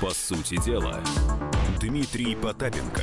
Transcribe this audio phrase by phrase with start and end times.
[0.00, 0.98] По сути дела,
[1.78, 3.02] Дмитрий Потапенко.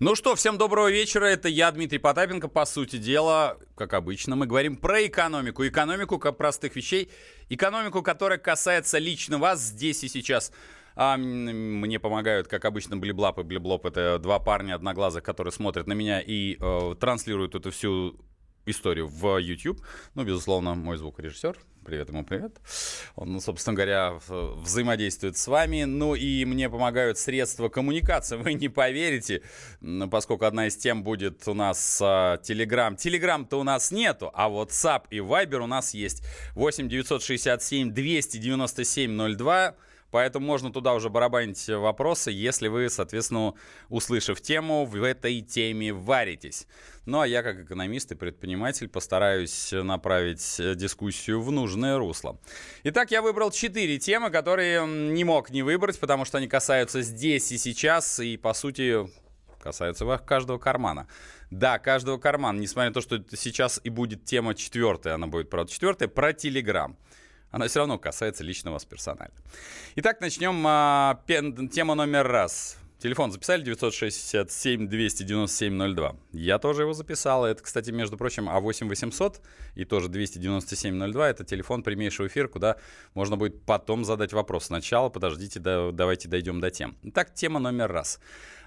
[0.00, 1.26] Ну что, всем доброго вечера.
[1.26, 2.48] Это я, Дмитрий Потапенко.
[2.48, 5.66] По сути дела, как обычно, мы говорим про экономику.
[5.66, 7.10] Экономику как простых вещей.
[7.50, 10.52] Экономику, которая касается лично вас здесь и сейчас.
[10.94, 13.84] А мне помогают, как обычно, Блиблап и Блиблоп.
[13.84, 18.18] Это два парня одноглазых, которые смотрят на меня и э, транслируют эту всю
[18.64, 19.82] историю в YouTube.
[20.14, 21.58] Ну, безусловно, мой звукорежиссер.
[21.84, 22.60] Привет ему, привет.
[23.16, 25.82] Он, собственно говоря, взаимодействует с вами.
[25.82, 28.36] Ну и мне помогают средства коммуникации.
[28.42, 29.42] Вы не поверите,
[30.10, 32.96] поскольку одна из тем будет у нас uh, Telegram.
[32.96, 36.22] Telegram-то у нас нету, а SAP и Viber у нас есть.
[36.54, 39.74] 8 967 297 02.
[40.12, 43.54] Поэтому можно туда уже барабанить вопросы, если вы, соответственно,
[43.88, 46.66] услышав тему, в этой теме варитесь.
[47.06, 52.38] Ну а я, как экономист и предприниматель, постараюсь направить дискуссию в нужное русло.
[52.84, 57.50] Итак, я выбрал четыре темы, которые не мог не выбрать, потому что они касаются здесь
[57.50, 59.08] и сейчас, и, по сути,
[59.62, 61.08] касаются каждого кармана.
[61.50, 65.72] Да, каждого кармана, несмотря на то, что сейчас и будет тема четвертая, она будет, правда,
[65.72, 66.98] четвертая, про Телеграм
[67.52, 69.34] она все равно касается лично вас персонально.
[69.96, 70.64] Итак, начнем.
[70.66, 71.20] А,
[71.70, 72.78] тема номер раз.
[72.98, 76.16] Телефон записали 967-297-02.
[76.32, 77.44] Я тоже его записал.
[77.44, 79.40] Это, кстати, между прочим, А8 800
[79.74, 81.24] и тоже 297-02.
[81.24, 82.76] Это телефон прямейшего эфира, куда
[83.14, 84.66] можно будет потом задать вопрос.
[84.66, 86.96] Сначала подождите, да, давайте дойдем до тем.
[87.02, 88.20] Итак, тема номер раз.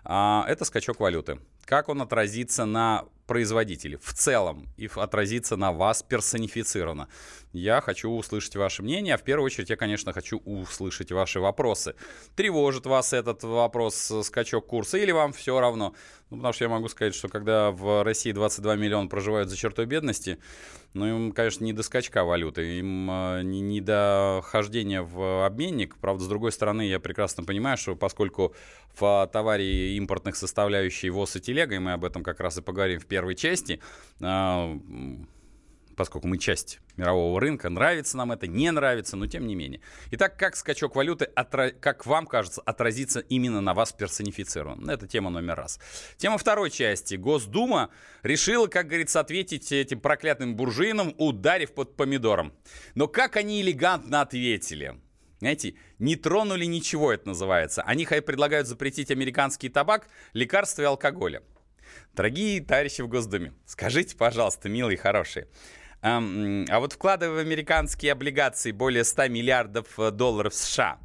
[0.04, 1.40] А, это скачок валюты.
[1.64, 7.08] Как он отразится на производителей в целом и отразится на вас персонифицированно.
[7.54, 11.96] Я хочу услышать ваше мнение, а в первую очередь я, конечно, хочу услышать ваши вопросы.
[12.36, 15.96] Тревожит вас этот вопрос э, скачок курса или вам все равно?
[16.36, 19.86] Ну, потому что я могу сказать, что когда в России 22 миллиона проживают за чертой
[19.86, 20.38] бедности,
[20.94, 25.96] ну, им, конечно, не до скачка валюты, им э, не, не до хождения в обменник.
[25.96, 28.54] Правда, с другой стороны, я прекрасно понимаю, что поскольку
[29.00, 33.00] в товаре импортных составляющих ВОЗ и телега, и мы об этом как раз и поговорим
[33.00, 33.80] в первой части,
[34.20, 34.78] э,
[35.96, 39.82] поскольку мы часть мирового рынка, нравится нам это, не нравится, но тем не менее.
[40.12, 41.72] Итак, как скачок валюты, отра...
[41.72, 44.90] как вам кажется, отразится именно на вас персонифицирован?
[44.90, 45.80] Это тема номер раз.
[46.18, 47.16] Тема второй части.
[47.16, 47.90] Госдума
[48.24, 52.54] решила, как говорится, ответить этим проклятым буржуинам, ударив под помидором.
[52.94, 54.96] Но как они элегантно ответили?
[55.40, 57.84] Знаете, не тронули ничего, это называется.
[57.84, 61.44] Они предлагают запретить американский табак, лекарства и алкоголя.
[62.14, 65.48] Дорогие товарищи в Госдуме, скажите, пожалуйста, милые, хорошие,
[66.08, 71.00] а вот вкладывая в американские облигации более 100 миллиардов э, долларов США,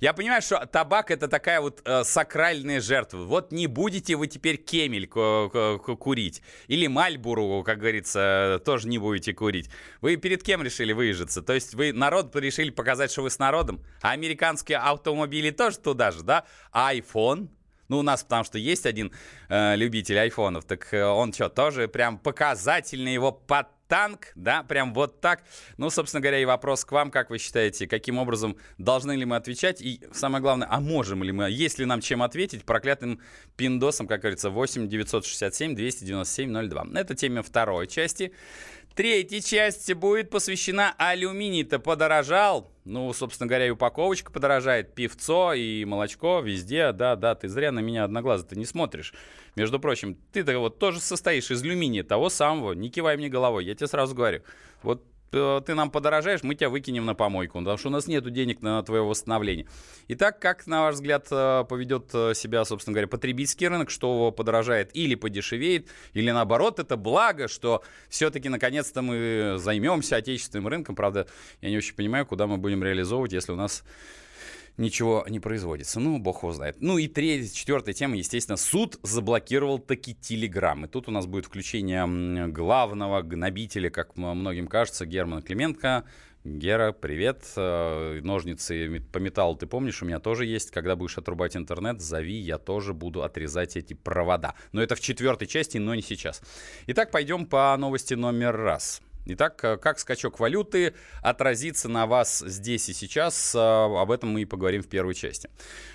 [0.00, 3.18] я понимаю, что табак это такая вот э, сакральная жертва.
[3.18, 6.42] Вот не будете вы теперь кемель курить.
[6.66, 9.70] Или мальбуру, как говорится, тоже не будете курить.
[10.00, 11.40] Вы перед кем решили выезжаться?
[11.40, 13.84] То есть вы народ решили показать, что вы с народом?
[14.02, 16.44] А американские автомобили тоже туда же, да?
[16.72, 17.50] А iPhone?
[17.88, 19.12] Ну, у нас потому что есть один
[19.48, 24.94] э, любитель айфонов, так э, он что, тоже прям показательно его под танк, да, прям
[24.94, 25.42] вот так.
[25.76, 29.36] Ну, собственно говоря, и вопрос к вам, как вы считаете, каким образом должны ли мы
[29.36, 33.20] отвечать, и самое главное, а можем ли мы, есть ли нам чем ответить проклятым
[33.56, 37.00] пиндосом, как говорится, 8 967 297 02.
[37.00, 38.32] Это тема второй части.
[38.94, 42.72] Третья часть будет посвящена алюминий-то подорожал.
[42.84, 46.92] Ну, собственно говоря, и упаковочка подорожает, пивцо и молочко везде.
[46.92, 49.14] Да, да, ты зря на меня одноглазо ты не смотришь.
[49.56, 52.72] Между прочим, ты-то вот тоже состоишь из алюминия, того самого.
[52.72, 54.42] Не кивай мне головой, я тебе сразу говорю.
[54.82, 58.62] Вот ты нам подорожаешь, мы тебя выкинем на помойку, потому что у нас нет денег
[58.62, 59.66] на твое восстановление.
[60.08, 64.90] Итак, как, на ваш взгляд, э, поведет э, себя, собственно говоря, потребительский рынок, что подорожает
[64.94, 70.94] или подешевеет, или наоборот, это благо, что все-таки наконец-то мы займемся отечественным рынком.
[70.94, 71.26] Правда,
[71.60, 73.84] я не очень понимаю, куда мы будем реализовывать, если у нас
[74.78, 76.00] ничего не производится.
[76.00, 76.76] Ну, бог его знает.
[76.80, 80.86] Ну и третья, четвертая тема, естественно, суд заблокировал таки Телеграм.
[80.86, 86.04] И тут у нас будет включение главного гнобителя, как многим кажется, Германа Клименко.
[86.44, 87.44] Гера, привет.
[87.56, 90.70] Э, ножницы по металлу ты помнишь, у меня тоже есть.
[90.70, 94.54] Когда будешь отрубать интернет, зови, я тоже буду отрезать эти провода.
[94.72, 96.40] Но это в четвертой части, но не сейчас.
[96.86, 99.02] Итак, пойдем по новости номер раз.
[99.30, 104.40] Итак, э, как скачок валюты отразится на вас здесь и сейчас, э, об этом мы
[104.40, 105.50] и поговорим в первой части.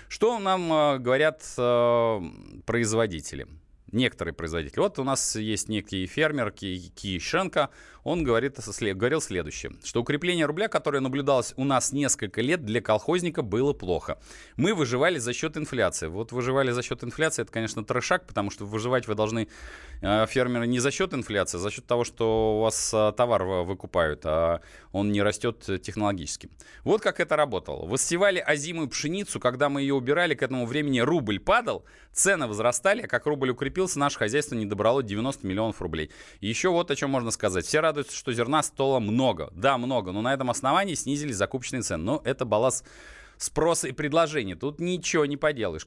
[0.08, 1.42] Что нам э, говорят
[2.64, 3.48] производители?
[3.90, 4.80] Некоторые производители.
[4.80, 7.70] Вот у нас есть некий фермер Киишенко,
[8.04, 8.58] он говорит,
[8.94, 14.18] говорил следующее, что укрепление рубля, которое наблюдалось у нас несколько лет, для колхозника было плохо.
[14.56, 16.06] Мы выживали за счет инфляции.
[16.06, 19.48] Вот выживали за счет инфляции, это, конечно, трешак, потому что выживать вы должны,
[20.02, 23.44] э, фермеры, не за счет инфляции, а за счет того, что у вас э, товар
[23.44, 24.60] выкупают, а
[24.92, 26.50] он не растет технологически.
[26.84, 27.86] Вот как это работало.
[27.86, 33.08] Воссевали озимую пшеницу, когда мы ее убирали, к этому времени рубль падал, цены возрастали, а
[33.08, 36.10] как рубль укрепился, наше хозяйство не добрало 90 миллионов рублей.
[36.40, 37.64] Еще вот о чем можно сказать.
[37.64, 39.50] Все радуются, что зерна стало много.
[39.54, 42.02] Да, много, но на этом основании снизились закупочные цены.
[42.02, 42.82] Но это баланс
[43.38, 44.56] спроса и предложения.
[44.56, 45.86] Тут ничего не поделаешь.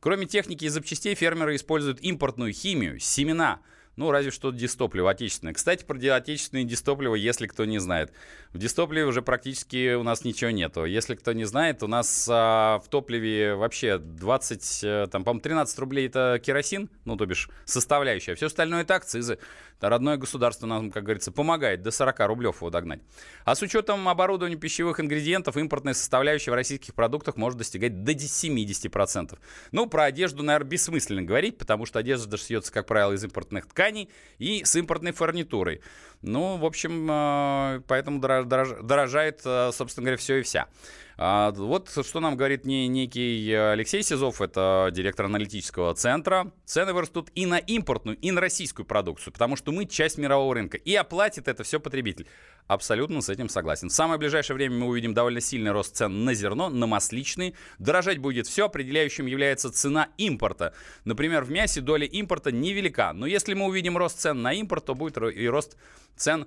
[0.00, 3.60] Кроме техники и запчастей, фермеры используют импортную химию, семена–
[3.96, 5.54] ну, разве что дистопливо отечественное.
[5.54, 8.12] Кстати, про отечественное дистопливо, если кто не знает.
[8.52, 10.84] В дистопливе уже практически у нас ничего нету.
[10.84, 15.78] Если кто не знает, у нас а, в топливе вообще 20, э, там, по-моему, 13
[15.78, 18.34] рублей это керосин, ну, то бишь составляющая.
[18.34, 19.38] Все остальное это акцизы.
[19.80, 23.00] Родное государство нам, как говорится, помогает до 40 рублев его догнать.
[23.44, 29.38] А с учетом оборудования пищевых ингредиентов, импортная составляющая в российских продуктах может достигать до 70%.
[29.72, 33.83] Ну, про одежду, наверное, бессмысленно говорить, потому что одежда шьется, как правило, из импортных тканей
[33.84, 34.08] тканей
[34.38, 35.80] и с импортной фурнитурой.
[36.22, 40.68] Ну, в общем, э, поэтому дорожает, э, собственно говоря, все и вся.
[41.16, 46.50] А, вот что нам говорит не, некий Алексей Сизов, это директор аналитического центра.
[46.64, 50.76] Цены вырастут и на импортную, и на российскую продукцию, потому что мы часть мирового рынка.
[50.76, 52.26] И оплатит это все потребитель.
[52.66, 53.90] Абсолютно с этим согласен.
[53.90, 57.54] В самое ближайшее время мы увидим довольно сильный рост цен на зерно, на масличные.
[57.78, 60.74] Дорожать будет все, определяющим является цена импорта.
[61.04, 63.12] Например, в мясе доля импорта невелика.
[63.12, 65.76] Но если мы увидим рост цен на импорт, то будет и рост
[66.16, 66.46] цен на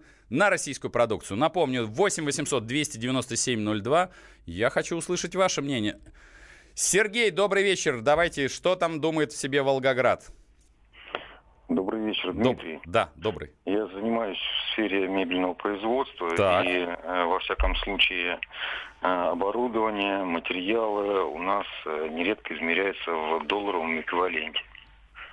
[0.50, 1.38] российскую продукцию.
[1.38, 4.09] Напомню, 8 800 297 02.
[4.45, 6.00] Я хочу услышать ваше мнение.
[6.74, 8.01] Сергей, добрый вечер.
[8.01, 10.31] Давайте, что там думает в себе Волгоград?
[11.69, 12.75] Добрый вечер, Дмитрий.
[12.75, 12.83] Доб...
[12.85, 13.51] Да, добрый.
[13.65, 16.33] Я занимаюсь в сфере мебельного производства.
[16.35, 16.65] Так.
[16.65, 18.39] И, э, во всяком случае,
[19.01, 24.62] э, оборудование, материалы у нас э, нередко измеряются в долларовом эквиваленте.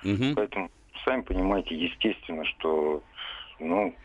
[0.03, 0.35] Угу.
[0.35, 0.69] Поэтому,
[1.05, 3.01] сами понимаете, естественно, что
[3.59, 3.95] ну,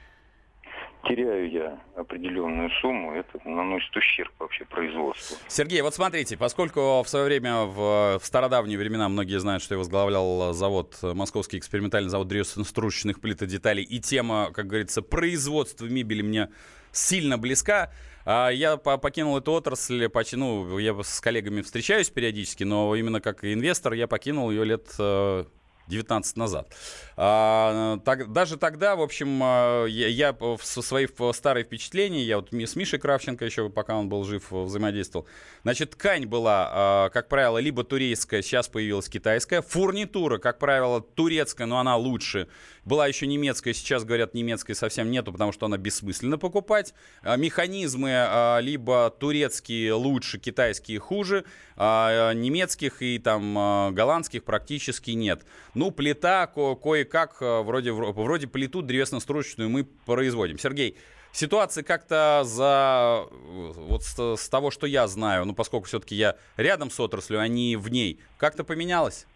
[1.05, 5.37] теряю я определенную сумму, это наносит ущерб вообще производству.
[5.49, 9.79] Сергей, вот смотрите, поскольку в свое время, в, в стародавние времена, многие знают, что я
[9.79, 16.23] возглавлял завод, Московский экспериментальный завод дрессно-стручечных плит и деталей, и тема, как говорится, производства мебели
[16.23, 16.49] мне
[16.93, 17.91] сильно близка,
[18.25, 23.45] а я покинул эту отрасль, почти, ну, я с коллегами встречаюсь периодически, но именно как
[23.45, 25.45] инвестор я покинул ее лет э,
[25.91, 26.73] 19 назад.
[27.17, 32.53] А, так, даже тогда, в общем, а, я, я со свои старые впечатления, я вот
[32.53, 35.27] с Мишей Кравченко еще, пока он был жив, взаимодействовал.
[35.63, 39.61] Значит, ткань была, а, как правило, либо турецкая, сейчас появилась китайская.
[39.61, 42.49] Фурнитура, как правило, турецкая, но она лучше.
[42.85, 46.95] Была еще немецкая, сейчас, говорят, немецкой совсем нету, потому что она бессмысленно покупать.
[47.23, 51.45] Механизмы либо турецкие лучше, китайские хуже.
[51.77, 55.45] Немецких и там голландских практически нет.
[55.75, 60.59] Ну, плита ко- кое-как, вроде, вроде плиту древесно-строчечную мы производим.
[60.59, 60.97] Сергей,
[61.33, 63.27] ситуация как-то за...
[63.31, 67.49] Вот с, с того, что я знаю, ну, поскольку все-таки я рядом с отраслью, а
[67.49, 69.27] не в ней, как-то поменялась?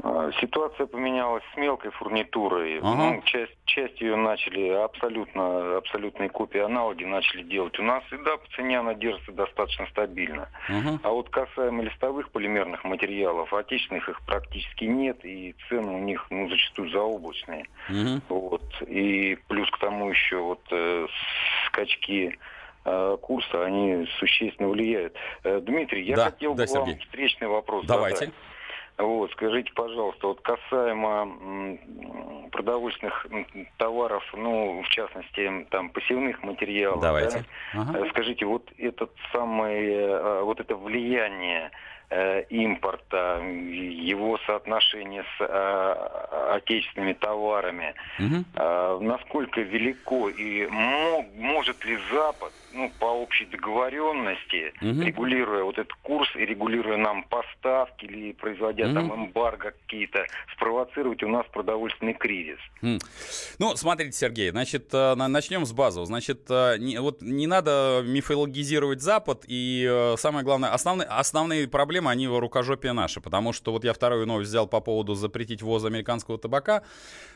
[0.00, 2.78] А, ситуация поменялась с мелкой фурнитурой.
[2.78, 2.94] Ага.
[2.94, 8.04] Ну, часть, часть ее начали абсолютно, абсолютные копии аналоги начали делать у нас.
[8.12, 10.48] И да, по цене она держится достаточно стабильно.
[10.68, 11.00] Ага.
[11.02, 16.48] А вот касаемо листовых полимерных материалов, отечественных их практически нет, и цены у них ну,
[16.48, 17.66] зачастую заоблачные.
[17.88, 18.20] Ага.
[18.28, 18.82] Вот.
[18.86, 21.06] И плюс к тому еще вот э,
[21.66, 22.38] скачки
[22.84, 25.16] э, курса, они существенно влияют.
[25.42, 26.94] Э, Дмитрий, я да, хотел да, бы Сергей.
[26.94, 28.26] вам встречный вопрос Давайте.
[28.26, 28.34] задать.
[28.98, 31.78] Вот, скажите, пожалуйста, вот касаемо
[32.50, 33.26] продовольственных
[33.76, 37.00] товаров, ну, в частности, там, посевных материалов.
[37.00, 37.44] Давайте.
[37.74, 37.80] Да?
[37.80, 37.98] Ага.
[37.98, 41.70] Э, скажите, вот этот самый, э, вот это влияние
[42.10, 49.04] Э, импорта, его соотношение с отечественными товарами, угу.
[49.04, 55.02] насколько велико и мог, может ли Запад, ну, по общей договоренности, угу.
[55.02, 58.94] регулируя вот этот курс и регулируя нам поставки или производя угу.
[58.94, 62.58] там эмбарго какие-то, спровоцировать у нас продовольственный кризис.
[62.82, 62.98] Угу.
[63.58, 66.06] Ну, смотрите, Сергей, значит, э, начнем с базового.
[66.06, 72.26] Значит, э, не, вот не надо мифологизировать Запад и самое главное, основные, основные проблемы они
[72.26, 73.20] рукожопие наши.
[73.20, 76.82] Потому что вот я вторую новость взял по поводу запретить ввоз американского табака.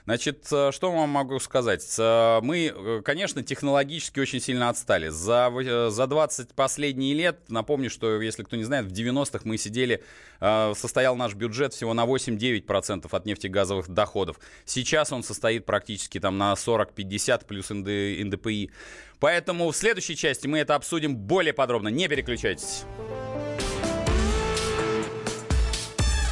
[0.05, 1.85] Значит, э, что вам могу сказать?
[1.99, 5.09] Э, мы, конечно, технологически очень сильно отстали.
[5.23, 5.53] За,
[5.91, 10.03] за 20 последних лет, напомню, что, если кто не знает, в 90-х мы сидели,
[10.41, 14.41] состоял наш бюджет всего на 8-9% от нефтегазовых доходов.
[14.65, 18.73] Сейчас он состоит практически там на 40-50 плюс НДПИ.
[19.21, 21.87] Поэтому в следующей части мы это обсудим более подробно.
[21.87, 22.83] Не переключайтесь.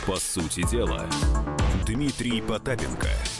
[0.04, 1.08] По сути дела,
[1.86, 3.08] Дмитрий Потапенко–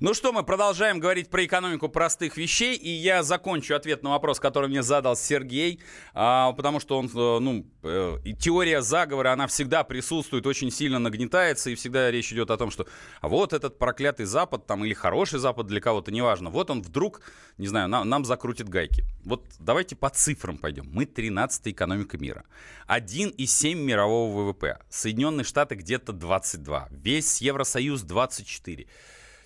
[0.00, 4.40] ну что, мы продолжаем говорить про экономику простых вещей, и я закончу ответ на вопрос,
[4.40, 5.80] который мне задал Сергей,
[6.14, 11.68] а, потому что он, э, ну, э, теория заговора, она всегда присутствует, очень сильно нагнетается,
[11.68, 12.86] и всегда речь идет о том, что
[13.20, 17.20] вот этот проклятый Запад, там, или хороший Запад для кого-то, неважно, вот он вдруг,
[17.58, 19.04] не знаю, нам, нам закрутит гайки.
[19.24, 20.88] Вот давайте по цифрам пойдем.
[20.90, 22.44] Мы 13-я экономика мира.
[22.88, 24.78] 1,7 мирового ВВП.
[24.88, 26.88] Соединенные Штаты где-то 22.
[26.90, 28.86] Весь Евросоюз 24.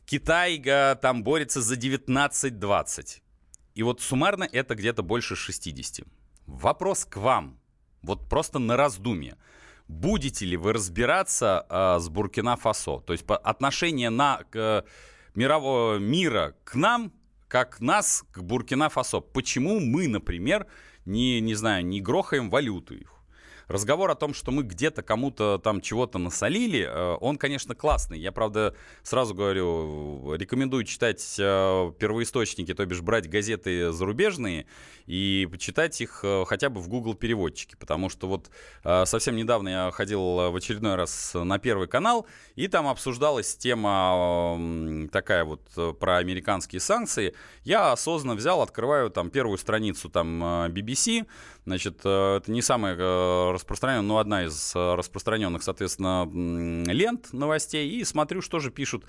[0.06, 0.62] Китай
[1.00, 3.22] там борется за 19-20.
[3.74, 6.06] И вот суммарно это где-то больше 60.
[6.46, 7.58] Вопрос к вам.
[8.02, 9.36] Вот просто на раздумье.
[9.88, 13.00] Будете ли вы разбираться э, с Буркина-Фасо?
[13.00, 14.84] То есть по отношение на, к,
[15.34, 17.12] мирового мира к нам,
[17.48, 19.20] как нас к Буркина-Фасо.
[19.20, 20.66] Почему мы, например,
[21.04, 23.13] не, не знаю, не грохаем валюту их?
[23.68, 28.18] Разговор о том, что мы где-то кому-то там чего-то насолили, э, он, конечно, классный.
[28.18, 34.66] Я, правда, сразу говорю, рекомендую читать э, первоисточники, то бишь брать газеты зарубежные
[35.06, 38.50] и почитать их э, хотя бы в Google переводчике, потому что вот
[39.06, 45.44] совсем недавно я ходил в очередной раз на Первый канал, и там обсуждалась тема такая
[45.44, 47.34] вот про американские санкции.
[47.64, 51.26] Я осознанно взял, открываю там первую страницу там BBC,
[51.64, 52.96] значит, это не самая
[53.52, 56.28] распространенная, ну, одна из э, распространенных, соответственно,
[56.90, 59.04] лент новостей, и смотрю, что же пишут,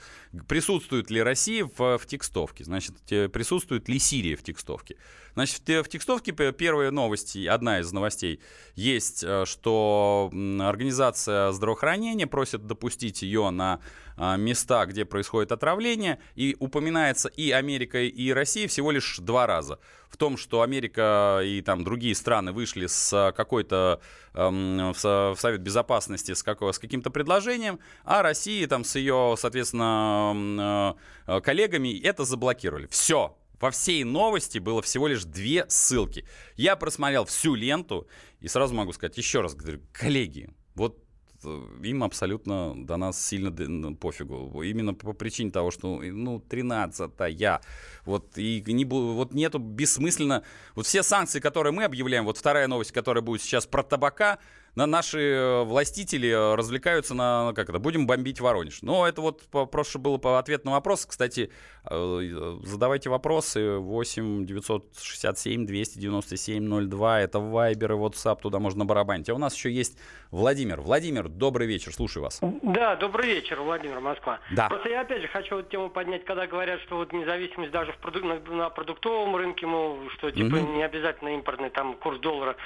[0.47, 2.95] присутствует ли Россия в, в текстовке, значит,
[3.31, 4.97] присутствует ли Сирия в текстовке.
[5.35, 8.39] Значит, в текстовке первые новости, одна из новостей
[8.75, 13.79] есть, э, что Организация здравоохранения просит допустить ее на
[14.17, 19.79] места, где происходит отравление, и упоминается и Америка, и Россия всего лишь два раза.
[20.09, 23.99] В том, что Америка и там другие страны вышли с какой-то
[24.33, 30.95] эм, в Совет Безопасности с, какого, с каким-то предложением, а Россия там с ее, соответственно,
[31.27, 32.87] э, коллегами это заблокировали.
[32.87, 36.25] Все, во всей новости было всего лишь две ссылки.
[36.55, 38.07] Я просмотрел всю ленту
[38.39, 41.04] и сразу могу сказать еще раз, говорю, коллеги, вот
[41.45, 43.51] им абсолютно до нас сильно
[43.95, 44.61] пофигу.
[44.61, 47.61] Именно по причине того, что, ну, 13-я.
[48.05, 50.43] Вот, и не, вот нету бессмысленно...
[50.75, 54.39] Вот все санкции, которые мы объявляем, вот вторая новость, которая будет сейчас про табака,
[54.75, 58.81] на наши э, властители э, развлекаются на, как это, будем бомбить Воронеж.
[58.81, 61.05] Но это вот просто было по ответ на вопрос.
[61.05, 61.51] Кстати,
[61.89, 63.77] э, задавайте вопросы.
[63.77, 67.21] 8 967 297 02.
[67.21, 69.29] Это Вайбер и WhatsApp, туда можно барабанить.
[69.29, 69.97] А у нас еще есть
[70.31, 70.81] Владимир.
[70.81, 72.41] Владимир, добрый вечер, слушаю вас.
[72.61, 74.39] Да, добрый вечер, Владимир, Москва.
[74.51, 74.67] Да.
[74.67, 77.97] Просто я опять же хочу вот тему поднять, когда говорят, что вот независимость даже в
[77.97, 78.23] продук...
[78.23, 80.73] на, на продуктовом рынке, мол, что типа угу.
[80.73, 82.57] не обязательно импортный там курс доллара.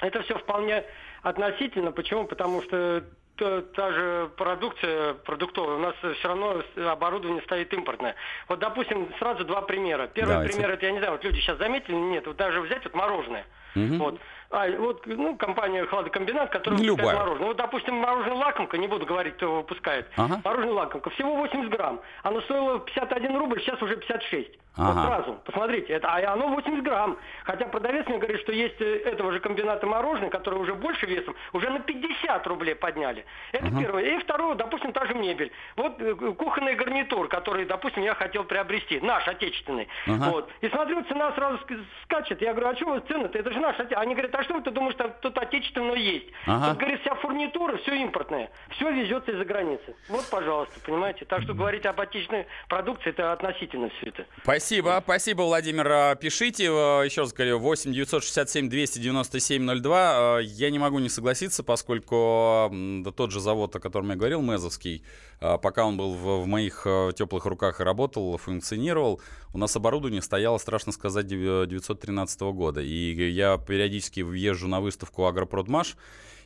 [0.00, 0.84] Это все вполне
[1.22, 1.92] относительно.
[1.92, 2.26] Почему?
[2.26, 3.04] Потому что
[3.38, 8.14] та, же продукция продуктовая, у нас все равно оборудование стоит импортное.
[8.48, 10.08] Вот, допустим, сразу два примера.
[10.08, 10.54] Первый Давайте.
[10.54, 13.46] пример, это я не знаю, вот люди сейчас заметили, нет, вот даже взять вот мороженое.
[13.76, 13.94] Угу.
[13.96, 14.20] Вот.
[14.50, 16.96] А, вот, ну, компания «Хладокомбинат», которая Любая.
[16.96, 17.48] выпускает мороженое.
[17.48, 20.08] Вот, допустим, мороженое «Лакомка», не буду говорить, кто выпускает.
[20.16, 20.40] Ага.
[20.42, 22.00] Мороженое «Лакомка», всего 80 грамм.
[22.22, 24.58] Оно стоило 51 рубль, сейчас уже 56.
[24.78, 24.92] Ага.
[24.92, 27.18] Вот сразу, посмотрите, это, а оно 80 грамм.
[27.42, 31.34] Хотя продавец мне говорит, что есть э, этого же комбината мороженое, которое уже больше весом,
[31.52, 33.24] уже на 50 рублей подняли.
[33.50, 33.80] Это uh-huh.
[33.80, 34.02] первое.
[34.04, 35.50] И второе, допустим, та же мебель.
[35.74, 39.88] Вот э, кухонный гарнитур, который, допустим, я хотел приобрести, наш, отечественный.
[40.06, 40.30] Uh-huh.
[40.30, 40.50] Вот.
[40.60, 41.58] И смотрю, цена сразу
[42.04, 42.40] скачет.
[42.40, 43.36] Я говорю, а что вы цены-то?
[43.36, 44.02] Это же наш отечественный.
[44.02, 46.26] Они говорят, а что ты думаешь, там тут отечественного есть?
[46.46, 46.68] Uh-huh.
[46.68, 48.50] Тут, говорит, вся фурнитура, все импортное.
[48.70, 49.96] Все везется из-за границы.
[50.08, 51.24] Вот, пожалуйста, понимаете?
[51.24, 54.26] Так что говорить об отечественной продукции, это относительно все это.
[54.42, 55.88] Спасибо, спасибо, Владимир.
[55.90, 60.40] А, пишите, э, еще раз говорю, 8 967 297 02.
[60.42, 62.72] Я не могу не согласиться, поскольку
[63.16, 66.82] тот же завод, о котором я говорил, Мезовский, а, пока он был в, в моих
[66.84, 69.20] э, теплых руках и работал, функционировал,
[69.54, 72.80] у нас оборудование стояло, страшно сказать, 913 года.
[72.80, 75.96] И я периодически въезжу на выставку «Агропродмаш»,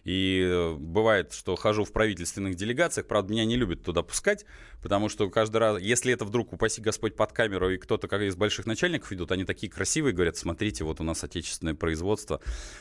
[0.05, 4.45] и э, бывает, что хожу в правительственных делегациях, правда, меня не любят туда пускать,
[4.83, 8.35] потому что каждый раз, если это вдруг, упаси Господь, под камеру, и кто-то как из
[8.35, 12.41] больших начальников идут, они такие красивые, говорят, смотрите, вот у нас отечественное производство.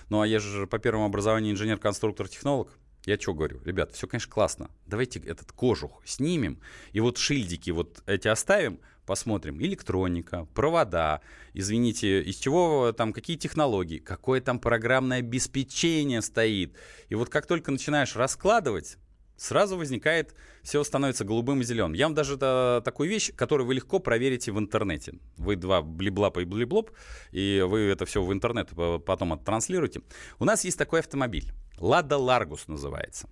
[0.10, 2.70] Ну, а я же по первому образованию инженер-конструктор-технолог.
[3.06, 3.62] Я что говорю?
[3.66, 4.70] Ребят, все, конечно, классно.
[4.86, 6.60] Давайте этот кожух снимем,
[6.92, 9.60] и вот шильдики вот эти оставим, посмотрим.
[9.60, 11.22] Электроника, провода,
[11.54, 16.76] извините, из чего там, какие технологии, какое там программное обеспечение стоит.
[17.10, 18.98] И вот как только начинаешь раскладывать,
[19.36, 21.94] сразу возникает, все становится голубым и зеленым.
[21.94, 25.16] Я вам даже это, такую вещь, которую вы легко проверите в интернете.
[25.38, 26.92] Вы два блиблапа и блиблоп,
[27.32, 28.70] и вы это все в интернет
[29.06, 30.02] потом оттранслируете.
[30.38, 31.52] У нас есть такой автомобиль.
[31.82, 33.30] Лада Ларгус называется.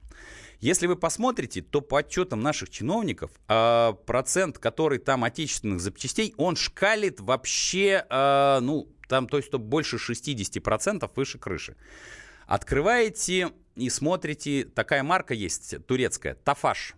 [0.59, 6.57] Если вы посмотрите, то по отчетам наших чиновников э, процент, который там отечественных запчастей, он
[6.57, 11.77] шкалит вообще, э, ну, там, то есть, то больше 60% выше крыши.
[12.45, 16.95] Открываете и смотрите, такая марка есть, турецкая, Тафаш.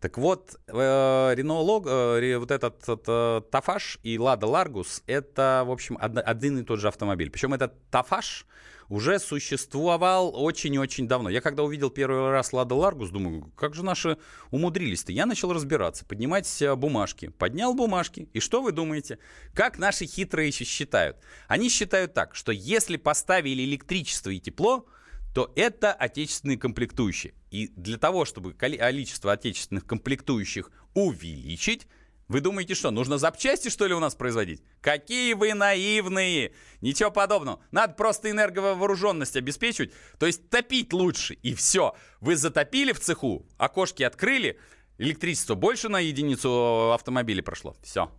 [0.00, 5.62] Так вот, э, Рено Лог, э, вот этот, этот э, Тафаш и Лада Ларгус, это,
[5.66, 7.30] в общем, один и тот же автомобиль.
[7.30, 8.46] Причем этот Тафаш
[8.90, 11.30] уже существовал очень-очень давно.
[11.30, 14.18] Я когда увидел первый раз Лада Ларгус, думаю, как же наши
[14.50, 15.12] умудрились-то?
[15.12, 17.28] Я начал разбираться, поднимать э, бумажки.
[17.28, 19.18] Поднял бумажки, и что вы думаете?
[19.54, 21.18] Как наши хитрые считают?
[21.46, 24.86] Они считают так, что если поставили электричество и тепло,
[25.34, 27.34] то это отечественные комплектующие.
[27.52, 31.86] И для того, чтобы количество отечественных комплектующих увеличить,
[32.30, 34.62] вы думаете, что, нужно запчасти, что ли, у нас производить?
[34.80, 36.52] Какие вы наивные!
[36.80, 37.58] Ничего подобного.
[37.72, 41.96] Надо просто энерговооруженность обеспечивать, то есть топить лучше, и все.
[42.20, 44.60] Вы затопили в цеху, окошки открыли,
[44.98, 47.74] электричество больше на единицу автомобиля прошло.
[47.82, 48.12] Все.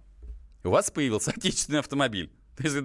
[0.65, 2.33] У вас появился отечественный автомобиль.
[2.59, 2.83] Если,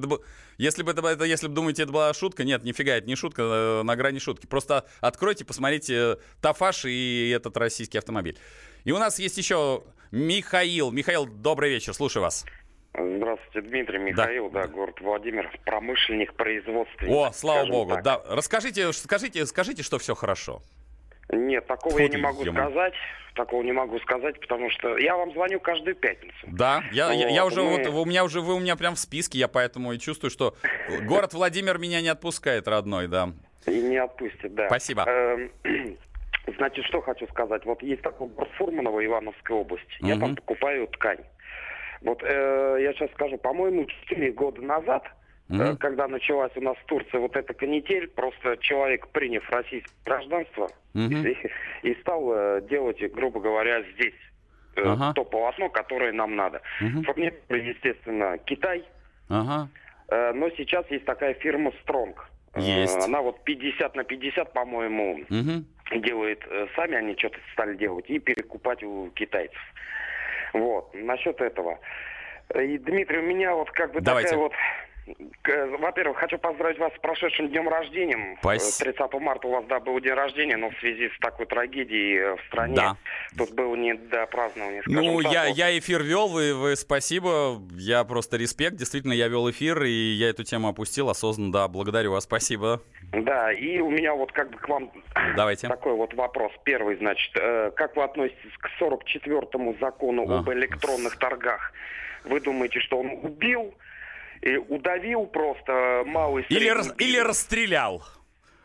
[0.59, 3.83] если бы это, если бы думаете, это была шутка, нет, нифига, это не шутка, э,
[3.83, 4.47] на грани шутки.
[4.47, 8.39] Просто откройте, посмотрите э, Тафаш и этот российский автомобиль.
[8.85, 10.91] И у нас есть еще Михаил.
[10.91, 12.45] Михаил, добрый вечер, слушаю вас.
[12.99, 17.11] Здравствуйте, Дмитрий Михаил, да, да город Владимир, промышленник, производственник.
[17.11, 18.03] О, слава богу, так.
[18.03, 18.23] да.
[18.29, 20.63] Расскажите, скажите, скажите, что все хорошо.
[21.31, 22.71] Нет, такого Фу, я не могу ема.
[22.71, 22.95] сказать.
[23.35, 26.39] Такого не могу сказать, потому что я вам звоню каждую пятницу.
[26.47, 27.77] Да, я, вот, я, я уже мы...
[27.77, 30.57] вот у меня уже вы у меня прям в списке, я поэтому и чувствую, что
[31.03, 33.35] город Владимир меня не отпускает, родной, да.
[33.67, 34.69] И не отпустит, да.
[34.69, 35.05] Спасибо.
[36.47, 37.65] Значит, что хочу сказать.
[37.65, 40.01] Вот есть такой город Фурманово, Ивановская область.
[40.01, 40.09] Угу.
[40.09, 41.19] Я там покупаю ткань.
[42.03, 45.05] Вот э, я сейчас скажу, по-моему, 4 года назад,
[45.49, 45.61] угу.
[45.61, 50.71] э, когда началась у нас в Турции вот эта канитель, просто человек, приняв российское гражданство,
[50.95, 51.03] угу.
[51.03, 51.37] и,
[51.83, 54.15] и стал э, делать, грубо говоря, здесь
[54.77, 55.13] э, ага.
[55.15, 56.63] то полотно, которое нам надо.
[56.81, 57.03] Угу.
[57.03, 58.85] Фурнитура, естественно, Китай.
[59.29, 59.69] Ага.
[60.09, 62.15] Э, но сейчас есть такая фирма Strong.
[62.57, 62.97] Есть.
[62.97, 68.09] Э, она вот 50 на 50, по-моему, угу делают э, сами, они что-то стали делать,
[68.09, 69.61] и перекупать у китайцев.
[70.53, 71.79] Вот, насчет этого.
[72.55, 74.31] И, Дмитрий, у меня вот как бы Давайте.
[74.31, 74.53] такая вот
[75.79, 78.37] во-первых, хочу поздравить вас с прошедшим днем рождения.
[78.41, 78.93] Спасибо.
[78.93, 82.37] 30 марта у вас, да, был день рождения, но в связи с такой трагедией э,
[82.37, 82.97] в стране да.
[83.39, 84.83] тут было не до празднования.
[84.87, 85.57] Ну, так, я, вот.
[85.57, 90.31] я эфир вел, вы, вы спасибо, я просто респект, действительно, я вел эфир, и я
[90.31, 92.83] эту тему опустил осознанно, да, благодарю вас, спасибо.
[93.13, 94.91] Да, и у меня вот как бы к вам
[95.37, 95.69] Давайте.
[95.69, 96.53] такой вот вопрос.
[96.65, 100.41] Первый, значит, э, как вы относитесь к 44-му закону а.
[100.41, 101.73] об электронных торгах?
[102.25, 103.73] Вы думаете, что он убил
[104.43, 106.45] и удавил просто малый...
[106.49, 108.03] Или, рас, или расстрелял.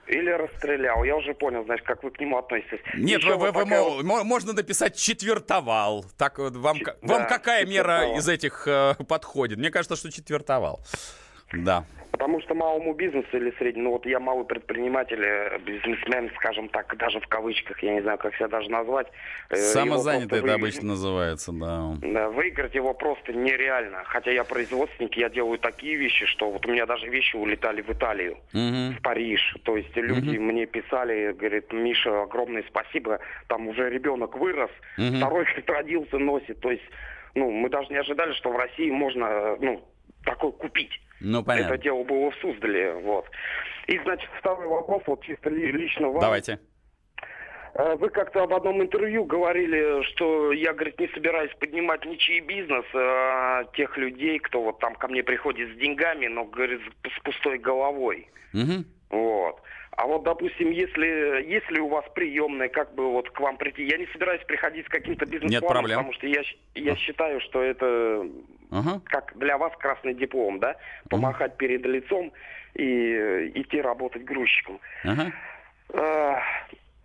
[0.08, 1.04] Или расстрелял.
[1.04, 2.80] Я уже понял, значит, как вы к нему относитесь.
[2.96, 4.04] Нет, вы, вы, вы, вот...
[4.04, 6.06] можно написать четвертовал.
[6.18, 6.86] Так вот, вам, Ч...
[7.02, 9.58] вам да, какая мера из этих э, подходит?
[9.58, 10.82] Мне кажется, что четвертовал.
[11.54, 11.86] Да.
[12.22, 16.96] Потому что малому бизнесу или среднему, ну вот я малый предприниматель, э, бизнесмен, скажем так,
[16.96, 19.08] даже в кавычках, я не знаю, как себя даже назвать.
[19.50, 21.98] Э, Самозанятый это обычно называется, да.
[22.00, 24.04] Да, выиграть его просто нереально.
[24.06, 27.90] Хотя я производственник, я делаю такие вещи, что вот у меня даже вещи улетали в
[27.90, 28.94] Италию, угу.
[28.96, 29.58] в Париж.
[29.64, 30.46] То есть люди угу.
[30.46, 35.18] мне писали, говорит, Миша, огромное спасибо, там уже ребенок вырос, угу.
[35.18, 36.60] второй родился, носит.
[36.60, 36.86] То есть,
[37.34, 39.84] ну, мы даже не ожидали, что в России можно, ну,
[40.24, 40.92] такое купить.
[41.22, 41.74] Ну, понятно.
[41.74, 43.26] Это дело было в Суздале, вот.
[43.88, 46.20] И, значит, второй вопрос, вот чисто лично вам.
[46.20, 46.60] Давайте.
[47.74, 52.86] Э, вы как-то об одном интервью говорили, что я, говорит, не собираюсь поднимать ничьи бизнес
[52.94, 57.60] а тех людей, кто вот там ко мне приходит с деньгами, но, говорит, с пустой
[57.60, 58.28] головой.
[58.54, 58.84] Угу.
[59.12, 59.62] Вот.
[59.98, 63.98] А вот, допустим, если, если у вас приемная, как бы вот к вам прийти, я
[63.98, 66.44] не собираюсь приходить с каким-то бизнес-планом, потому что я,
[66.76, 67.86] я считаю, что это
[68.72, 70.78] uh как для вас красный диплом, да,
[71.10, 72.32] помахать uh перед лицом
[72.74, 74.80] и идти работать грузчиком.
[75.04, 76.40] uh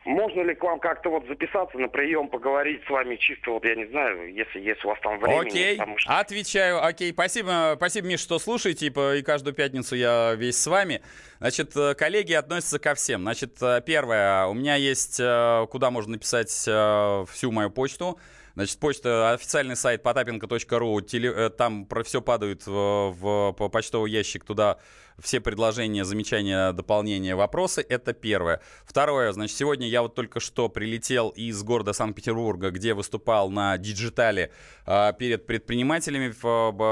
[0.07, 3.75] можно ли к вам как-то вот записаться на прием, поговорить с вами чисто, вот я
[3.75, 5.41] не знаю, если, если у вас там время.
[5.41, 6.19] Окей, что...
[6.19, 11.03] отвечаю, окей, спасибо, спасибо, Миш, что слушаете, и, каждую пятницу я весь с вами.
[11.39, 13.23] Значит, э, коллеги относятся ко всем.
[13.23, 18.19] Значит, э, первое, у меня есть, э, куда можно написать всю мою почту,
[18.55, 24.47] Значит, почта, официальный сайт потапенко.ру, теле, там про все падают в, в, в почтовый ящик,
[24.47, 24.79] туда
[25.19, 27.85] все предложения, замечания, дополнения, вопросы.
[27.89, 28.61] Это первое.
[28.85, 34.53] Второе, значит, сегодня я вот только что прилетел из города Санкт-Петербурга, где выступал на диджитале
[34.87, 36.35] э, перед предпринимателями.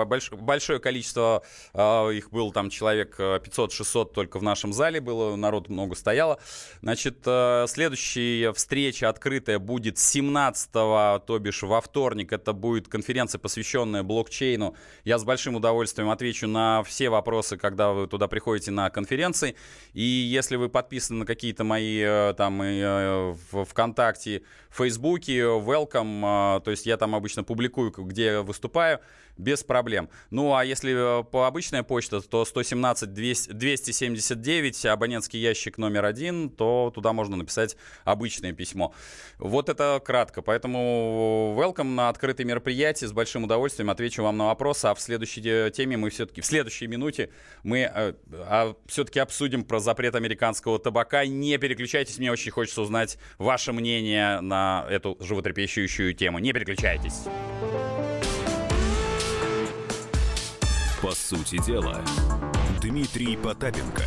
[0.05, 1.43] Больш, большое количество,
[1.75, 6.39] э, их было там человек 500-600 только в нашем зале было, народ много стояло.
[6.83, 12.33] Значит, э, следующая встреча открытая будет 17 то бишь во вторник.
[12.33, 14.75] Это будет конференция, посвященная блокчейну.
[15.05, 19.57] Я с большим удовольствием отвечу на все вопросы, когда вы туда приходите на конференции,
[19.93, 24.43] и если вы подписаны на какие-то мои э, там э, в ВКонтакте,
[24.75, 28.99] Фейсбуке, welcome, э, то есть я там обычно публикую, где я выступаю,
[29.37, 30.09] без проблем.
[30.31, 36.51] Ну, а если э, по обычная почта, то 117 200, 279, абонентский ящик номер один,
[36.51, 38.93] то туда можно написать обычное письмо.
[39.39, 40.43] Вот это кратко.
[40.43, 43.07] Поэтому welcome на открытые мероприятия.
[43.07, 44.87] С большим удовольствием отвечу вам на вопросы.
[44.87, 47.31] А в следующей теме мы все-таки, в следующей минуте
[47.63, 51.25] мы э, а, все-таки обсудим про запрет американского табака.
[51.27, 56.39] Не переключайтесь, мне очень хочется узнать ваше мнение на эту животрепещущую тему.
[56.39, 57.25] Не переключайтесь.
[61.03, 62.01] По сути дела,
[62.81, 64.05] Дмитрий Потапенко.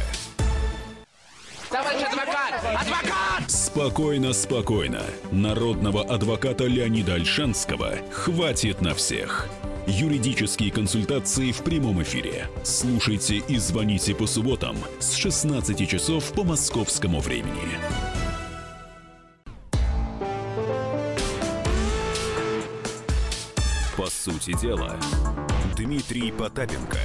[1.70, 2.54] Товарищ адвокат!
[2.82, 3.52] Адвокат!
[3.52, 5.04] Спокойно, спокойно.
[5.32, 9.48] Народного адвоката Леонида Альшанского хватит на всех.
[9.86, 12.48] Юридические консультации в прямом эфире.
[12.63, 17.78] Слушайте и звоните по субботам с 16 часов по московскому времени.
[23.98, 24.96] По сути дела,
[25.76, 27.00] Дмитрий Потапенко.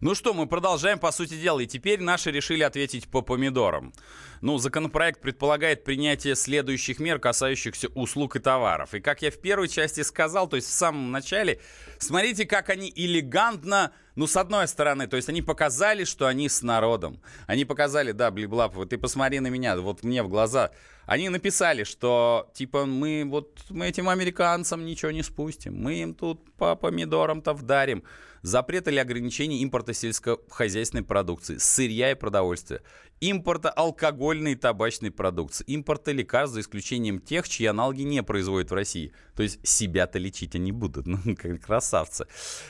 [0.00, 3.92] Ну что, мы продолжаем, по сути дела, и теперь наши решили ответить по помидорам.
[4.40, 8.94] Ну, законопроект предполагает принятие следующих мер, касающихся услуг и товаров.
[8.94, 11.60] И как я в первой части сказал, то есть в самом начале,
[11.98, 16.62] смотрите, как они элегантно, ну, с одной стороны, то есть они показали, что они с
[16.62, 17.20] народом.
[17.46, 20.70] Они показали, да, Блиблап, ты посмотри на меня, вот мне в глаза.
[21.06, 26.52] Они написали, что, типа, мы вот мы этим американцам ничего не спустим, мы им тут
[26.54, 28.04] по помидорам-то вдарим.
[28.42, 32.82] Запрет или ограничение импорта сельскохозяйственной продукции, сырья и продовольствия
[33.22, 38.74] импорта алкогольной и табачной продукции, импорта лекарств, за исключением тех, чьи аналоги не производят в
[38.74, 39.12] России.
[39.36, 42.26] То есть себя-то лечить они будут, ну, как красавцы.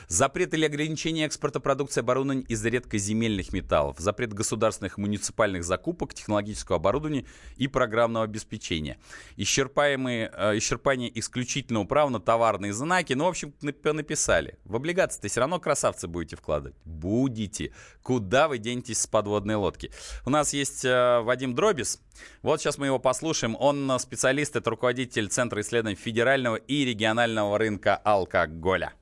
[0.07, 7.25] Запрет или ограничение экспорта продукции оборудования из редкоземельных металлов, запрет государственных муниципальных закупок, технологического оборудования
[7.57, 8.97] и программного обеспечения.
[9.37, 14.59] Исчерпаемые, э, исчерпание исключительного права на товарные знаки, ну, в общем, написали.
[14.65, 16.75] В облигации-то все равно красавцы будете вкладывать.
[16.85, 17.73] Будете.
[18.01, 19.91] Куда вы денетесь с подводной лодки?
[20.25, 22.01] У нас нас есть э, Вадим Дробис.
[22.41, 23.55] Вот сейчас мы его послушаем.
[23.59, 28.93] Он э, специалист, это руководитель Центра исследований федерального и регионального рынка алкоголя.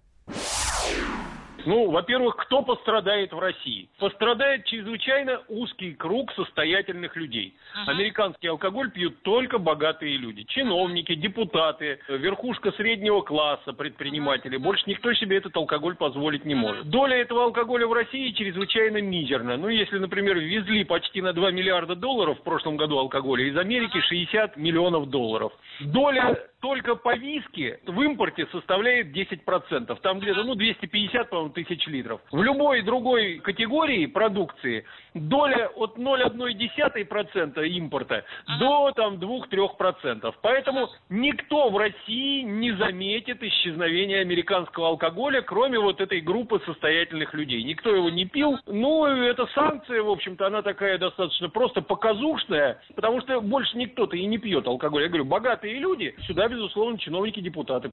[1.66, 3.90] Ну, во-первых, кто пострадает в России?
[4.00, 7.56] Пострадает чрезвычайно узкий круг состоятельных людей.
[7.74, 7.92] Ага.
[7.92, 10.44] Американский алкоголь пьют только богатые люди.
[10.44, 14.58] Чиновники, депутаты, верхушка среднего класса, предприниматели.
[14.58, 16.90] Больше никто себе этот алкоголь позволить не может.
[16.90, 19.58] Доля этого алкоголя в России чрезвычайно мизерна.
[19.58, 24.00] Ну, если, например, везли почти на 2 миллиарда долларов в прошлом году алкоголя, из Америки
[24.02, 25.54] 60 миллионов долларов.
[25.80, 30.00] Доля только по виски в импорте составляет 10%.
[30.02, 32.22] Там где-то, ну, 250, по-моему, тысяч литров.
[32.32, 38.24] В любой другой категории продукции доля от 0,1% импорта
[38.60, 40.34] до там 2-3%.
[40.42, 47.64] Поэтому никто в России не заметит исчезновения американского алкоголя, кроме вот этой группы состоятельных людей.
[47.64, 48.60] Никто его не пил.
[48.68, 54.26] Ну, эта санкция, в общем-то, она такая достаточно просто показушная, потому что больше никто-то и
[54.26, 55.04] не пьет алкоголь.
[55.04, 57.90] Я говорю, богатые люди, сюда, безусловно, чиновники-депутаты.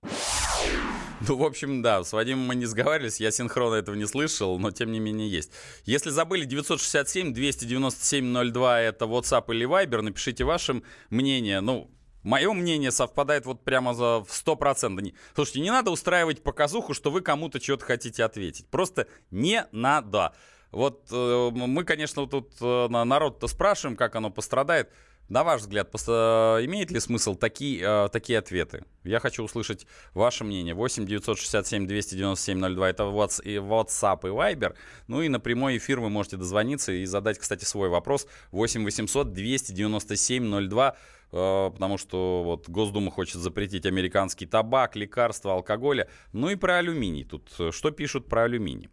[1.27, 4.71] Ну, в общем, да, с Вадимом мы не сговаривались, я синхрона этого не слышал, но
[4.71, 5.53] тем не менее есть.
[5.85, 11.61] Если забыли, 967-297-02 это WhatsApp или Viber, напишите ваше мнение.
[11.61, 11.91] Ну,
[12.25, 15.15] Мое мнение совпадает вот прямо за в 100%.
[15.35, 18.67] Слушайте, не надо устраивать показуху, что вы кому-то что-то хотите ответить.
[18.67, 20.33] Просто не надо.
[20.71, 24.91] Вот э, мы, конечно, тут э, народ-то спрашиваем, как оно пострадает.
[25.29, 28.85] На ваш взгляд, имеет ли смысл такие, э, такие ответы?
[29.05, 30.75] Я хочу услышать ваше мнение.
[30.75, 34.75] 8 967 297 02 это WhatsApp и Viber.
[35.07, 38.27] Ну и на прямой эфир вы можете дозвониться и задать, кстати, свой вопрос.
[38.53, 40.97] 8 800 297 02 Э,
[41.31, 46.09] потому что вот Госдума хочет запретить американский табак, лекарства, алкоголя.
[46.33, 47.25] Ну и про алюминий.
[47.25, 48.89] Тут э, что пишут про алюминий?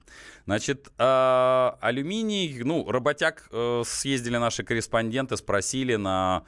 [0.46, 3.50] Значит, э, алюминий, ну, работяг
[3.86, 6.44] съездили наши корреспонденты, спросили на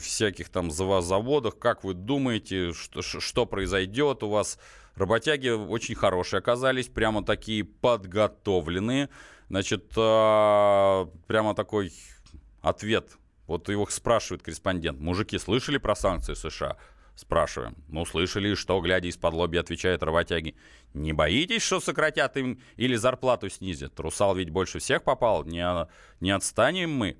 [0.00, 4.58] всяких там заводах, как вы думаете, что, что произойдет у вас.
[4.96, 9.08] Работяги очень хорошие оказались, прямо такие подготовленные.
[9.48, 11.92] Значит, прямо такой
[12.60, 13.16] ответ
[13.50, 15.00] вот его спрашивает корреспондент.
[15.00, 16.76] Мужики, слышали про санкции США?
[17.16, 17.74] Спрашиваем.
[17.88, 20.54] Ну, слышали, что, глядя из-под лоби, отвечает работяги.
[20.94, 23.98] Не боитесь, что сократят им или зарплату снизят?
[23.98, 25.66] Русал ведь больше всех попал, не,
[26.20, 27.16] не отстанем мы.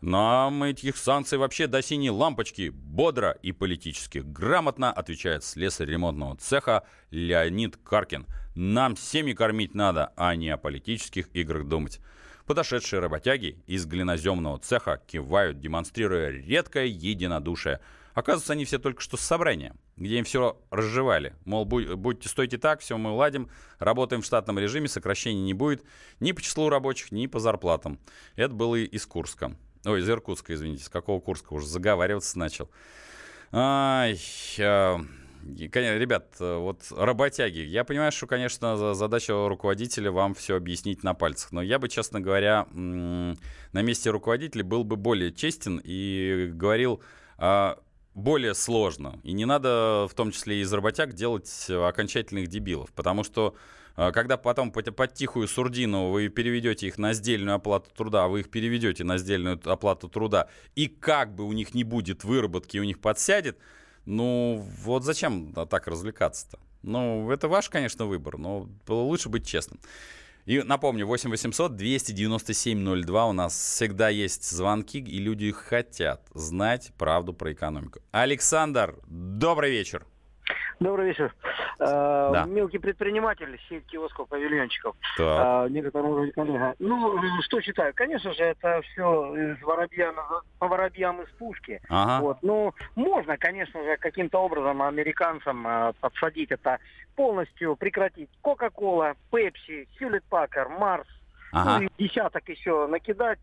[0.00, 6.84] Нам этих санкций вообще до синей лампочки бодро и политически грамотно, отвечает слесарь ремонтного цеха
[7.10, 8.26] Леонид Каркин.
[8.54, 12.00] Нам семьи кормить надо, а не о политических играх думать.
[12.46, 17.80] Подошедшие работяги из глиноземного цеха кивают, демонстрируя редкое единодушие.
[18.12, 21.34] Оказывается, они все только что с собрания, где им все разжевали.
[21.46, 25.82] Мол, будьте, стойте так, все мы уладим, работаем в штатном режиме, сокращений не будет
[26.20, 27.98] ни по числу рабочих, ни по зарплатам.
[28.36, 29.56] Это было из Курска.
[29.86, 32.70] Ой, из Иркутска, извините, с какого Курска уже заговариваться начал.
[33.52, 34.18] Ай,
[35.44, 37.60] а, Ребят, э, вот работяги.
[37.60, 41.52] Я понимаю, что, конечно, задача руководителя вам все объяснить на пальцах.
[41.52, 43.36] Но я бы, честно говоря, на
[43.72, 47.02] месте руководителя был бы более честен и говорил
[47.38, 47.78] а,
[48.14, 49.20] более сложно.
[49.22, 52.92] И не надо, в том числе из работяг, делать окончательных дебилов.
[52.92, 53.54] Потому что
[53.96, 58.50] а, когда потом под, тихую сурдину вы переведете их на сдельную оплату труда, вы их
[58.50, 63.00] переведете на сдельную оплату труда, и как бы у них не будет выработки, у них
[63.00, 63.58] подсядет,
[64.06, 66.58] ну, вот зачем так развлекаться-то?
[66.82, 69.80] Ну, это ваш, конечно, выбор, но лучше быть честным.
[70.44, 76.92] И напомню, 8 800 297 02 у нас всегда есть звонки, и люди хотят знать
[76.98, 78.00] правду про экономику.
[78.10, 80.06] Александр, добрый вечер.
[80.80, 81.34] Добрый вечер.
[81.78, 82.44] Э, да.
[82.46, 84.96] Мелкий предприниматель, сеть киосков, павильончиков.
[85.16, 85.66] Так.
[85.66, 86.74] Э, некоторым уровне коллега.
[86.78, 87.92] Ну, что считаю?
[87.94, 90.12] Конечно же, это все из воробья,
[90.58, 91.80] по воробьям из пушки.
[91.88, 92.22] Ага.
[92.22, 92.38] Вот.
[92.42, 96.78] Ну, можно, конечно же, каким-то образом американцам э, подсадить это
[97.16, 98.30] полностью, прекратить.
[98.40, 101.08] Кока-кола, Пепси, Хьюлет Пакер, Марс,
[101.52, 101.78] ага.
[101.78, 103.38] ну и десяток еще накидать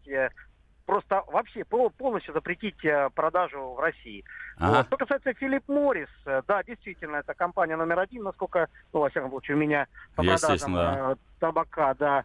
[0.85, 2.75] просто вообще полностью запретить
[3.15, 4.25] продажу в России.
[4.61, 4.77] Ага.
[4.77, 4.87] Вот.
[4.87, 9.31] Что касается Филипп Моррис, э, да, действительно, это компания номер один, насколько, ну, во всяком
[9.31, 11.11] случае, у меня по продажам да.
[11.11, 12.23] Э, табака, да,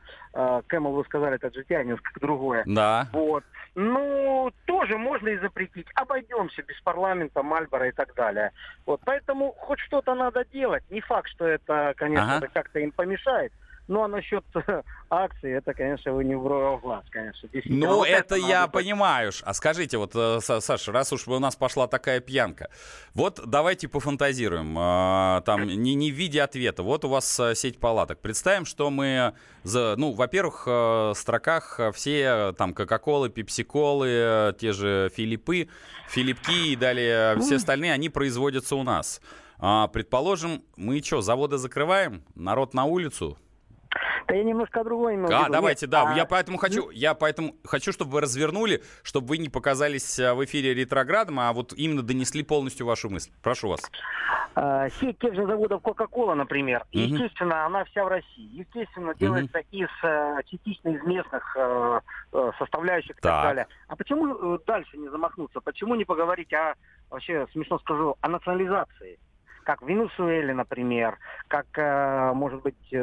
[0.66, 2.62] Кэмл, вы сказали, это GTI, несколько другое.
[2.66, 3.09] Да.
[3.12, 3.42] Вот.
[3.75, 5.87] Ну, тоже можно и запретить.
[5.94, 8.53] Обойдемся без парламента, Мальбора и так далее.
[8.85, 10.85] Вот, поэтому хоть что-то надо делать.
[10.90, 12.49] Не факт, что это, конечно, ага.
[12.53, 13.53] как-то им помешает.
[13.88, 14.44] Ну, а насчет
[15.11, 17.49] акций, это, конечно, вы не в глаз, конечно.
[17.66, 19.31] Ну, вот это, это я понимаю.
[19.42, 22.68] А скажите, вот, э, Саша, раз уж у нас пошла такая пьянка,
[23.14, 26.83] вот давайте пофантазируем, а, там, не, не в виде ответа.
[26.83, 28.20] Вот у вас э, сеть палаток.
[28.20, 35.11] Представим, что мы, за, ну, во-первых, э, в строках все, там, Кока-Колы, Пепси-Колы, те же
[35.14, 35.68] Филиппы,
[36.09, 39.20] Филипки и далее все остальные, они производятся у нас.
[39.59, 43.38] А, предположим, мы что, заводы закрываем, народ на улицу,
[44.29, 46.11] Да я немножко о другом А, давайте, да.
[46.12, 46.14] А...
[46.14, 50.44] Я поэтому хочу, я поэтому хочу, чтобы вы развернули, чтобы вы не показались а, в
[50.44, 53.31] эфире ретроградом, а вот именно донесли полностью вашу мысль.
[53.42, 53.90] Прошу вас.
[54.59, 56.99] А, сеть тех же заводов Coca-Cola, например, угу.
[56.99, 58.59] естественно, она вся в России.
[58.59, 59.66] Естественно, делается угу.
[59.70, 62.01] из э, частично из местных э,
[62.33, 63.22] э, составляющих и так.
[63.22, 63.66] так далее.
[63.88, 65.61] А почему дальше не замахнуться?
[65.61, 66.75] Почему не поговорить о,
[67.11, 69.18] вообще, смешно скажу, о национализации?
[69.62, 71.18] Как в Венесуэле, например,
[71.49, 71.66] как,
[72.35, 72.94] может быть,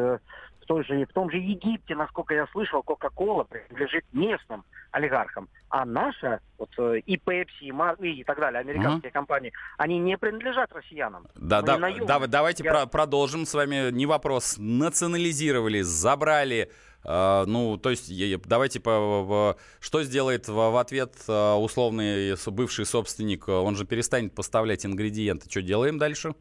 [0.63, 5.49] в, той же, в том же Египте, насколько я слышал, Кока-Кола принадлежит местным олигархам.
[5.69, 9.13] А наша, вот э, и Pepsi, и, и так далее, американские uh-huh.
[9.13, 11.27] компании, они не принадлежат россиянам.
[11.35, 12.71] Да, да, да, давайте я...
[12.71, 13.91] про- продолжим с вами.
[13.91, 14.55] Не вопрос.
[14.57, 16.71] Национализировали, забрали.
[17.05, 18.09] Uh, ну, то есть,
[18.47, 23.49] давайте по, по, что сделает в, в ответ uh, условный бывший собственник?
[23.49, 25.49] Он же перестанет поставлять ингредиенты.
[25.49, 26.33] Что делаем дальше?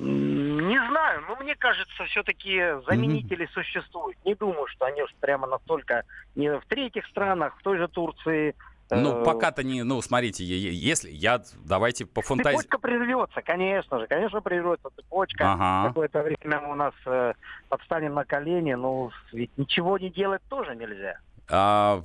[0.00, 3.52] Не знаю, но мне кажется, все-таки заменители mm-hmm.
[3.52, 4.16] существуют.
[4.24, 8.54] Не думаю, что они уж прямо настолько не в третьих странах, в той же Турции.
[8.90, 12.56] Ну, э, пока-то не, ну, смотрите, если я, давайте по фантазии...
[12.56, 15.52] Цепочка прервется, конечно же, конечно прервется цепочка.
[15.52, 15.88] Ага.
[15.88, 17.34] Какое-то время у нас э,
[17.68, 21.18] подстанем на колени, но ведь ничего не делать тоже нельзя.
[21.50, 22.02] А,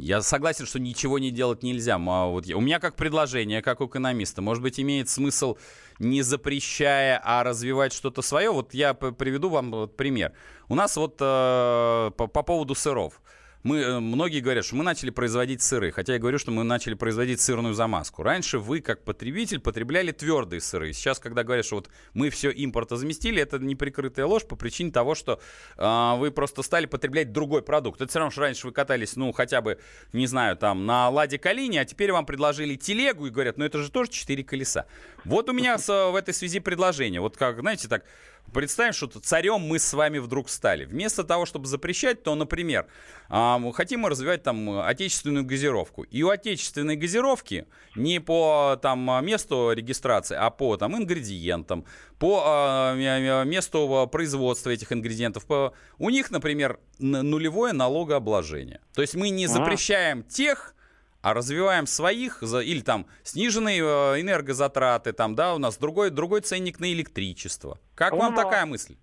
[0.00, 1.94] я согласен, что ничего не делать нельзя.
[1.94, 5.56] А вот у меня как предложение, как у экономиста, может быть, имеет смысл
[6.00, 8.50] не запрещая, а развивать что-то свое.
[8.50, 10.32] Вот я приведу вам пример.
[10.68, 13.20] У нас вот э, по, по поводу сыров
[13.62, 16.94] мы, э, многие говорят, что мы начали производить сыры, хотя я говорю, что мы начали
[16.94, 18.22] производить сырную замазку.
[18.22, 20.92] Раньше вы, как потребитель, потребляли твердые сыры.
[20.92, 25.14] Сейчас, когда говорят, что вот мы все импорта заместили, это неприкрытая ложь по причине того,
[25.14, 25.40] что
[25.76, 28.00] э, вы просто стали потреблять другой продукт.
[28.00, 29.78] Это все равно, что раньше вы катались, ну, хотя бы,
[30.12, 33.78] не знаю, там, на Ладе Калине, а теперь вам предложили телегу и говорят, ну, это
[33.78, 34.86] же тоже четыре колеса.
[35.24, 37.20] Вот у меня с, в этой связи предложение.
[37.20, 38.04] Вот как, знаете, так,
[38.52, 40.84] Представим, что царем мы с вами вдруг стали.
[40.84, 42.86] Вместо того, чтобы запрещать, то, например,
[43.28, 46.02] хотим мы развивать там отечественную газировку.
[46.02, 51.84] И у отечественной газировки не по там, месту регистрации, а по там, ингредиентам,
[52.18, 55.46] по месту производства этих ингредиентов.
[55.46, 55.74] По...
[55.98, 58.80] У них, например, нулевое налогообложение.
[58.94, 60.74] То есть мы не запрещаем тех
[61.22, 66.80] а развиваем своих, или там сниженные э, энергозатраты, там, да, у нас другой, другой ценник
[66.80, 67.78] на электричество.
[67.94, 68.26] Как Умно.
[68.26, 68.96] вам такая мысль?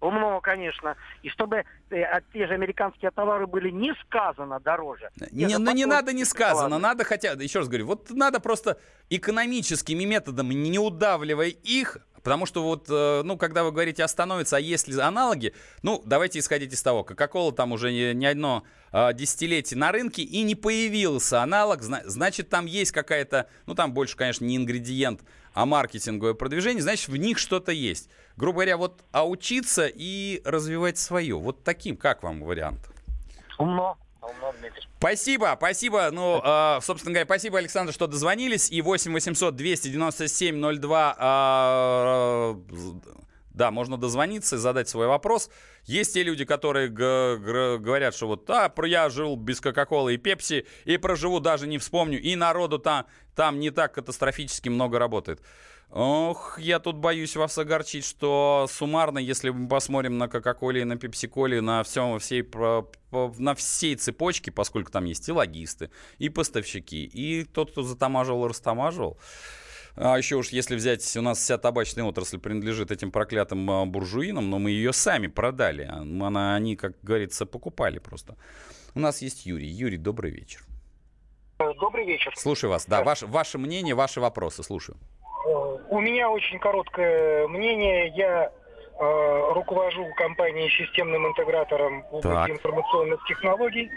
[0.00, 0.96] Умно, конечно.
[1.22, 5.08] И чтобы э, те же американские товары были не сказано дороже.
[5.30, 6.82] Не, ну не надо не сказано, товары.
[6.82, 12.62] надо хотя, еще раз говорю, вот надо просто экономическими методами, не удавливая их, Потому что
[12.62, 16.82] вот, э, ну, когда вы говорите остановится, а есть ли аналоги, ну, давайте исходить из
[16.82, 21.82] того, Кока-Кола там уже не, не одно э, десятилетие на рынке и не появился аналог,
[21.82, 25.20] значит, там есть какая-то, ну, там больше, конечно, не ингредиент,
[25.52, 28.08] а маркетинговое продвижение, значит, в них что-то есть.
[28.38, 31.38] Грубо говоря, вот, а учиться и развивать свое.
[31.38, 32.88] Вот таким, как вам вариант?
[33.58, 33.98] Умно.
[34.98, 36.10] Спасибо, спасибо.
[36.10, 38.70] Ну, э, собственно говоря, спасибо, Александр, что дозвонились.
[38.70, 42.54] И 8 800 297 02 э,
[43.54, 45.48] да, можно дозвониться и задать свой вопрос.
[45.84, 50.96] Есть те люди, которые говорят, что вот, а, я жил без Кока-Колы и Пепси, и
[50.96, 53.06] проживу, даже не вспомню, и народу там,
[53.36, 55.40] там не так катастрофически много работает.
[55.90, 60.96] Ох, я тут боюсь вас огорчить, что суммарно, если мы посмотрим на Кока-Коле и на
[60.96, 62.44] Пепси-Коле, на всем, всей,
[63.12, 69.18] на всей цепочке, поскольку там есть и логисты, и поставщики, и тот, кто затамаживал, растамаживал,
[69.96, 74.50] а еще уж если взять, у нас вся табачная отрасль принадлежит этим проклятым а, буржуинам,
[74.50, 75.82] но мы ее сами продали.
[75.82, 78.36] А, она, они, как говорится, покупали просто.
[78.94, 79.68] У нас есть Юрий.
[79.68, 80.64] Юрий, добрый вечер.
[81.58, 82.32] Добрый вечер.
[82.36, 82.86] Слушаю вас.
[82.86, 84.64] Да, ваше, ваше мнение, ваши вопросы.
[84.64, 84.98] Слушаю.
[85.94, 88.08] У меня очень короткое мнение.
[88.16, 88.50] Я
[88.98, 93.88] э, руковожу компанией системным интегратором в области информационных технологий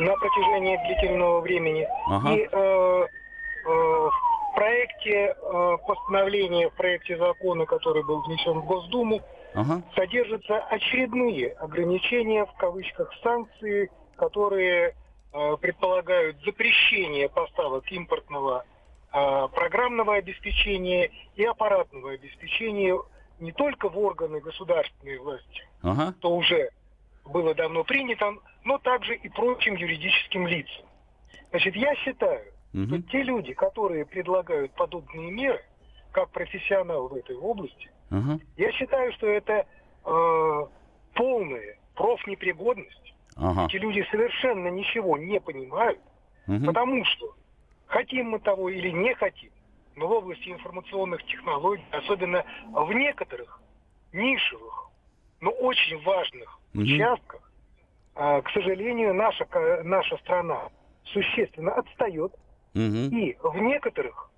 [0.00, 1.88] на протяжении длительного времени.
[2.08, 2.30] Ага.
[2.30, 9.22] И э, э, в проекте э, постановления, в проекте закона, который был внесен в Госдуму,
[9.54, 9.80] ага.
[9.96, 14.94] содержатся очередные ограничения, в кавычках, санкции, которые
[15.32, 18.66] э, предполагают запрещение поставок импортного
[19.14, 22.98] программного обеспечения и аппаратного обеспечения
[23.38, 26.14] не только в органы государственной власти, ага.
[26.20, 26.70] то уже
[27.24, 30.84] было давно принято, но также и прочим юридическим лицам.
[31.50, 32.86] Значит, я считаю, угу.
[32.86, 35.64] что те люди, которые предлагают подобные меры,
[36.12, 38.40] как профессионал в этой области, угу.
[38.56, 39.66] я считаю, что это
[40.04, 40.66] э,
[41.14, 43.14] полная профнепригодность.
[43.36, 43.66] Ага.
[43.66, 46.00] Эти люди совершенно ничего не понимают,
[46.46, 46.66] угу.
[46.66, 47.34] потому что
[47.94, 49.52] Хотим мы того или не хотим,
[49.94, 53.60] но в области информационных технологий, особенно в некоторых
[54.12, 54.90] нишевых,
[55.40, 57.52] но очень важных участках,
[58.16, 59.46] а, к сожалению, наша,
[59.84, 60.70] наша страна
[61.04, 62.32] существенно отстает.
[62.74, 63.16] Угу.
[63.16, 64.28] И в некоторых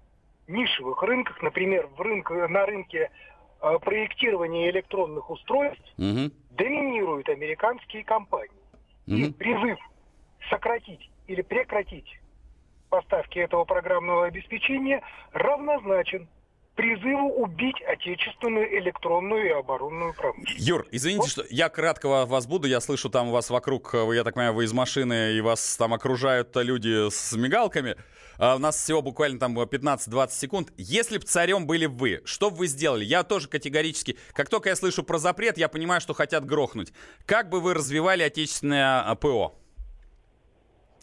[0.49, 3.11] нишевых рынках, например, в рынке, на рынке
[3.63, 6.31] э, проектирования электронных устройств, угу.
[6.51, 8.51] доминируют американские компании.
[9.07, 9.17] Угу.
[9.17, 9.79] И призыв
[10.51, 12.21] сократить или прекратить
[12.89, 16.29] поставки этого программного обеспечения равнозначен
[16.77, 20.69] призыву убить отечественную электронную и оборонную промышленность.
[20.69, 21.31] Юр, извините, вот.
[21.31, 22.69] что я кратко вас буду.
[22.69, 25.95] Я слышу, там у вас вокруг, я так понимаю, вы из машины, и вас там
[25.95, 27.97] окружают люди с мигалками.
[28.39, 30.69] А у нас всего буквально там 15-20 секунд.
[30.77, 33.05] Если бы царем были вы, что бы вы сделали?
[33.05, 36.93] Я тоже категорически, как только я слышу про запрет, я понимаю, что хотят грохнуть.
[37.25, 39.55] Как бы вы развивали отечественное а, ПО?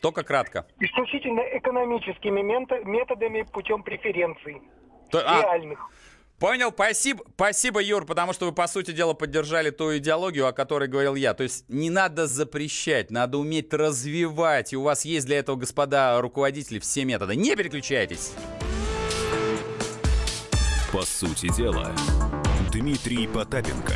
[0.03, 0.67] Только кратко.
[0.81, 4.61] Исключительно экономическими методами путем преференций.
[5.09, 5.79] То, реальных.
[5.79, 10.51] А, Понял, спасибо, спасибо, Юр, потому что вы, по сути дела, поддержали ту идеологию, о
[10.51, 11.33] которой говорил я.
[11.33, 14.73] То есть не надо запрещать, надо уметь развивать.
[14.73, 17.37] И у вас есть для этого, господа руководители, все методы.
[17.37, 18.33] Не переключайтесь.
[20.91, 21.95] По сути дела,
[22.73, 23.95] Дмитрий Потапенко.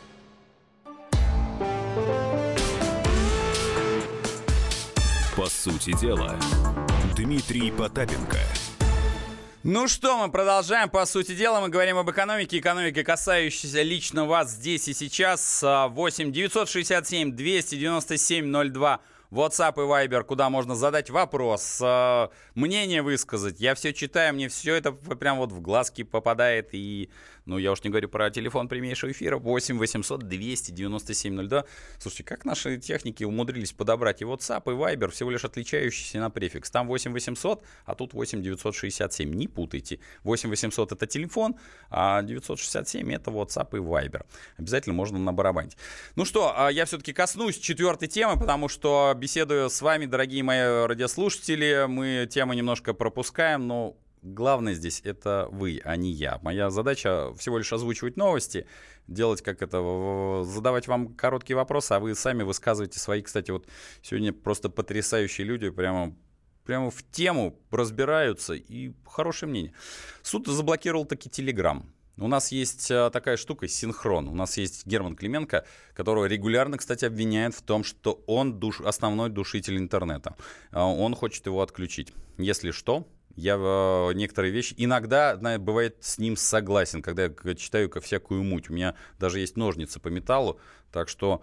[5.35, 6.37] По сути дела,
[7.15, 8.37] Дмитрий Потапенко–
[9.63, 10.89] ну что, мы продолжаем.
[10.89, 12.57] По сути дела, мы говорим об экономике.
[12.57, 15.61] Экономика, касающейся лично вас здесь и сейчас.
[15.61, 18.99] 8 967 297 02
[19.31, 23.61] WhatsApp и Viber, куда можно задать вопрос, э, мнение высказать.
[23.61, 26.69] Я все читаю, мне все это прям вот в глазки попадает.
[26.73, 27.09] И,
[27.51, 29.37] ну, я уж не говорю про телефон прямейшего эфира.
[29.37, 31.65] 8 800 297 02.
[31.99, 36.71] Слушайте, как наши техники умудрились подобрать и WhatsApp, и Viber, всего лишь отличающиеся на префикс.
[36.71, 39.29] Там 8 800, а тут 8 967.
[39.33, 39.99] Не путайте.
[40.23, 41.57] 8 800 это телефон,
[41.89, 44.25] а 967 это WhatsApp и Viber.
[44.57, 45.75] Обязательно можно набарабанить.
[46.15, 50.85] Ну что, а я все-таки коснусь четвертой темы, потому что беседую с вами, дорогие мои
[50.85, 51.85] радиослушатели.
[51.89, 56.39] Мы темы немножко пропускаем, но главное здесь это вы, а не я.
[56.41, 58.65] Моя задача всего лишь озвучивать новости,
[59.07, 63.21] делать как это, задавать вам короткие вопросы, а вы сами высказываете свои.
[63.21, 63.67] Кстати, вот
[64.01, 66.15] сегодня просто потрясающие люди, прямо
[66.63, 69.73] прямо в тему разбираются и хорошее мнение.
[70.21, 71.91] Суд заблокировал таки Телеграм.
[72.17, 74.27] У нас есть э, такая штука, синхрон.
[74.27, 75.65] У нас есть Герман Клименко,
[75.95, 80.35] которого регулярно, кстати, обвиняют в том, что он душ, основной душитель интернета.
[80.71, 82.13] Э, он хочет его отключить.
[82.37, 87.91] Если что, я э, некоторые вещи иногда, знаете, бывает с ним согласен, когда я читаю
[88.01, 88.69] всякую муть.
[88.69, 90.59] У меня даже есть ножницы по металлу,
[90.91, 91.41] так что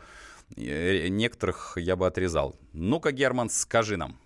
[0.57, 2.59] некоторых я бы отрезал.
[2.73, 4.19] Ну-ка, Герман, скажи нам.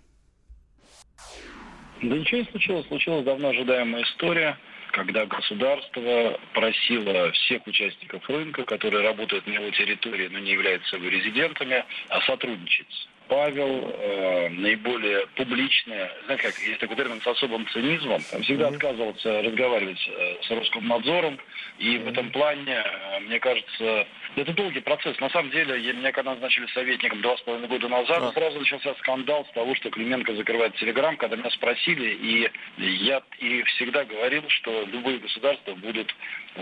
[2.01, 2.87] Да ничего не случилось.
[2.87, 4.57] Случилась давно ожидаемая история–
[4.93, 11.07] когда государство просило всех участников рынка, которые работают на его территории, но не являются его
[11.07, 11.83] резидентами,
[12.25, 13.09] сотрудничать.
[13.33, 18.75] Павел э, наиболее публичное, знаете как, есть такой термин с особым цинизмом, всегда mm-hmm.
[18.75, 21.39] отказывался разговаривать э, с Роскомнадзором,
[21.79, 22.03] и mm-hmm.
[22.03, 24.05] в этом плане, э, мне кажется,
[24.35, 25.19] это долгий процесс.
[25.19, 28.31] На самом деле, я, меня когда назначили советником два с половиной года назад, а.
[28.33, 33.63] сразу начался скандал с того, что Клименко закрывает Телеграм, когда меня спросили, и я и
[33.63, 36.13] всегда говорил, что любые государства будут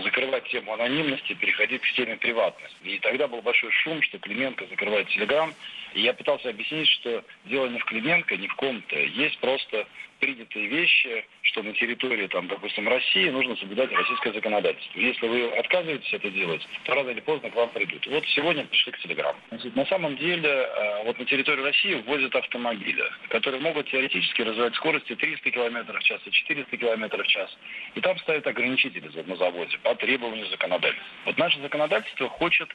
[0.02, 2.76] закрывать тему анонимности, переходить к теме приватности.
[2.82, 5.52] И тогда был большой шум, что Клименко закрывает Телеграм,
[5.94, 8.98] и я пытался объяснить, что дело не в Клименко, не в ком-то.
[8.98, 9.86] Есть просто
[10.22, 15.00] принятые вещи, что на территории, там, допустим, России нужно соблюдать российское законодательство.
[15.00, 18.06] Если вы отказываетесь это делать, то рано или поздно к вам придут.
[18.06, 19.38] Вот сегодня пришли к Телеграмму.
[19.74, 25.16] На самом деле, э, вот на территорию России ввозят автомобили, которые могут теоретически развивать скорости
[25.16, 27.58] 300 км в час и 400 км в час.
[27.96, 31.06] И там ставят ограничители на заводе по требованию законодательства.
[31.24, 32.68] Вот наше законодательство хочет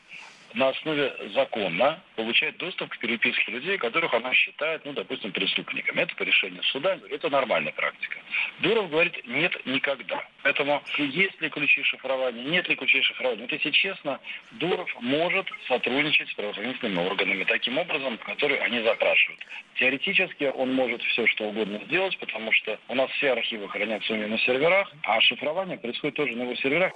[0.54, 6.02] на основе закона получает доступ к переписке людей, которых она считает, ну, допустим, преступниками.
[6.02, 8.18] Это по решению суда, это нормальная практика.
[8.60, 10.24] Дуров говорит, нет никогда.
[10.44, 13.42] Поэтому есть ли ключи шифрования, нет ли ключей шифрования.
[13.44, 14.20] Вот если честно,
[14.52, 19.42] Дуров может сотрудничать с правоохранительными органами таким образом, который они запрашивают.
[19.76, 24.16] Теоретически он может все, что угодно сделать, потому что у нас все архивы хранятся у
[24.16, 26.94] него на серверах, а шифрование происходит тоже на его серверах.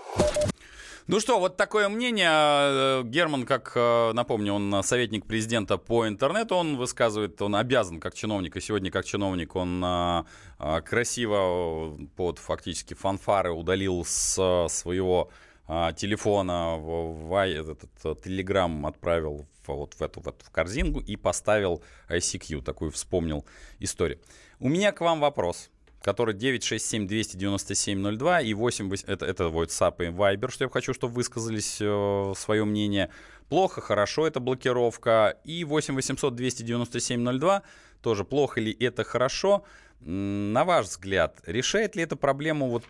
[1.12, 2.30] Ну что, вот такое мнение.
[2.32, 8.14] Э, Герман, как э, напомню, он советник президента по интернету, он высказывает, он обязан как
[8.14, 15.30] чиновник, и сегодня как чиновник он э, красиво под фактически фанфары удалил с своего
[15.68, 21.18] телефона в, в этот телеграм отправил в, вот в эту, в эту в корзинку и
[21.18, 23.46] поставил ICQ, такую вспомнил
[23.80, 24.22] историю.
[24.62, 25.72] У меня к вам вопрос
[26.02, 32.34] который 967-297-02 и 8, это, это WhatsApp и Viber, что я хочу, чтобы высказались э,
[32.36, 33.10] свое мнение.
[33.50, 35.40] Плохо, хорошо, это блокировка.
[35.44, 37.64] И 8 800 297 02
[38.02, 39.64] тоже плохо ли это хорошо.
[40.00, 42.84] На ваш взгляд, решает ли это проблему вот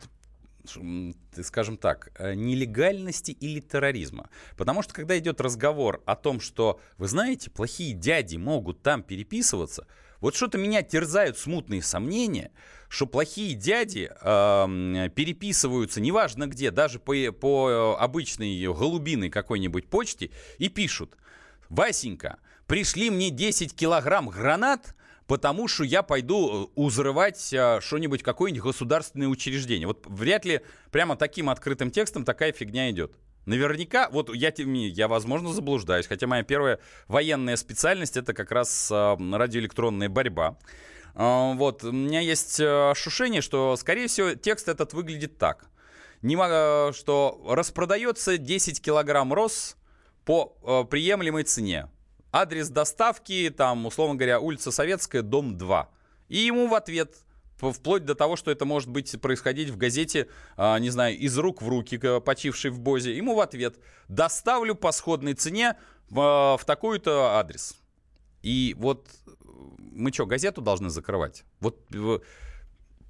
[1.43, 4.29] скажем так, э, нелегальности или терроризма.
[4.57, 9.87] Потому что когда идет разговор о том, что, вы знаете, плохие дяди могут там переписываться,
[10.21, 12.51] вот что-то меня терзают смутные сомнения,
[12.87, 20.69] что плохие дяди э, переписываются, неважно где, даже по, по обычной голубиной какой-нибудь почте, и
[20.69, 21.17] пишут,
[21.69, 24.95] Васенька, пришли мне 10 килограмм гранат,
[25.25, 29.87] потому что я пойду э, узрывать э, что-нибудь, какое-нибудь государственное учреждение.
[29.87, 30.61] Вот вряд ли
[30.91, 33.13] прямо таким открытым текстом такая фигня идет.
[33.45, 38.95] Наверняка, вот я, я, возможно, заблуждаюсь, хотя моя первая военная специальность это как раз э,
[38.95, 40.57] радиоэлектронная борьба.
[41.15, 45.65] Э, вот, у меня есть э, ощущение, что, скорее всего, текст этот выглядит так.
[46.21, 49.75] Не, э, что распродается 10 килограмм роз
[50.23, 51.89] по э, приемлемой цене.
[52.31, 55.89] Адрес доставки, там, условно говоря, улица Советская, дом 2.
[56.29, 57.15] И ему в ответ–
[57.61, 61.61] вплоть до того, что это может быть происходить в газете, а, не знаю, из рук
[61.61, 63.15] в руки, почившей в Бозе.
[63.15, 63.75] Ему в ответ
[64.07, 65.77] «доставлю по сходной цене
[66.09, 67.75] в, в такой-то адрес».
[68.41, 69.07] И вот
[69.77, 71.43] мы что, газету должны закрывать?
[71.59, 71.77] Вот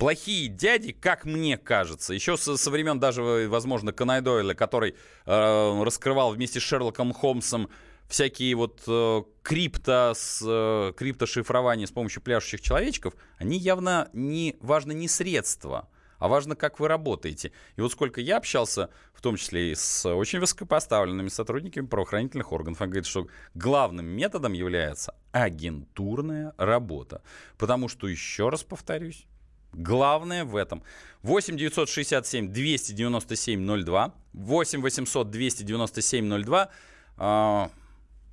[0.01, 4.95] плохие дяди, как мне кажется, еще со, со времен даже, возможно, Конай Дойля, который
[5.25, 7.69] э, раскрывал вместе с Шерлоком Холмсом
[8.11, 14.91] всякие вот э, крипто, с, э, криптошифрование с помощью пляшущих человечков, они явно не важно
[14.91, 15.87] не средства,
[16.19, 17.53] а важно, как вы работаете.
[17.77, 22.81] И вот сколько я общался, в том числе и с очень высокопоставленными сотрудниками правоохранительных органов,
[22.81, 27.23] они говорят, что главным методом является агентурная работа.
[27.57, 29.25] Потому что, еще раз повторюсь,
[29.73, 30.83] Главное в этом.
[31.21, 37.71] 8 967 297 02, 8 800 297 02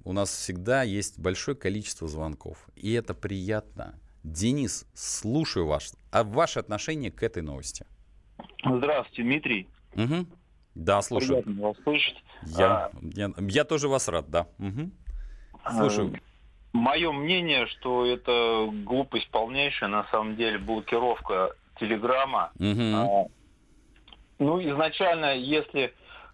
[0.08, 2.66] у нас всегда есть большое количество звонков.
[2.76, 4.00] И это приятно.
[4.24, 7.86] Денис, слушаю ваш, а ваше отношение к этой новости.
[8.64, 9.68] Здравствуйте, Дмитрий.
[9.96, 10.26] Угу.
[10.74, 11.42] Да, слушаю.
[11.42, 12.16] Приятно вас слышать.
[12.46, 14.46] Я, а, я, я тоже вас рад, да.
[14.58, 14.90] Угу.
[15.76, 16.14] Слушаю.
[16.14, 16.18] Э,
[16.72, 22.50] Мое мнение, что это глупость полнейшая, на самом деле, блокировка Телеграма.
[22.58, 22.94] Угу.
[22.94, 23.26] А,
[24.38, 25.92] ну, изначально, если,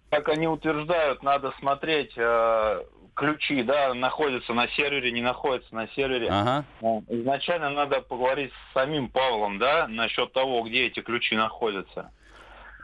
[0.09, 2.83] как они утверждают, надо смотреть э,
[3.15, 6.27] ключи, да, находятся на сервере, не находятся на сервере.
[6.29, 6.65] Ага.
[6.81, 12.11] Ну, изначально надо поговорить с самим Павлом, да, насчет того, где эти ключи находятся.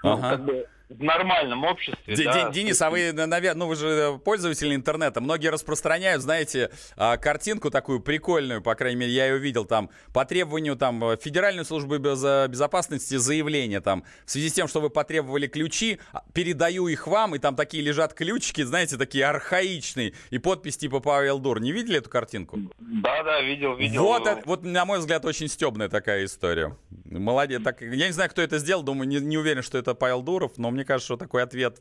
[0.04, 0.22] Ну, ага.
[0.22, 0.68] Ну, как бы
[0.98, 2.16] в нормальном обществе.
[2.16, 2.50] Д- да.
[2.50, 7.70] Денис, а вы, наверное, ну вы же э, пользователь интернета, многие распространяют, знаете, а, картинку
[7.70, 12.00] такую прикольную, по крайней мере, я ее видел там, по требованию там э, Федеральной службы
[12.00, 17.36] безопасности заявление там, в связи с тем, что вы потребовали ключи, а, передаю их вам,
[17.36, 21.62] и там такие лежат ключики, знаете, такие архаичные, и подпись типа Павел Дур.
[21.62, 22.60] Не видели эту картинку?
[22.80, 24.04] Да, да, видел, видел.
[24.04, 26.76] Вот, вот на мой взгляд, очень стебная такая история.
[27.06, 27.62] Молодец.
[27.64, 30.54] Так, я не знаю, кто это сделал, думаю, не, не уверен, что это Павел Дуров,
[30.58, 31.78] но мне мне кажется, что такой ответ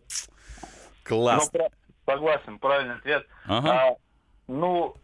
[1.05, 1.51] класс.
[1.53, 1.69] Ну,
[2.05, 3.27] согласен, правильный ответ.
[3.47, 3.73] Ага.
[3.73, 3.97] А,
[4.47, 4.95] ну,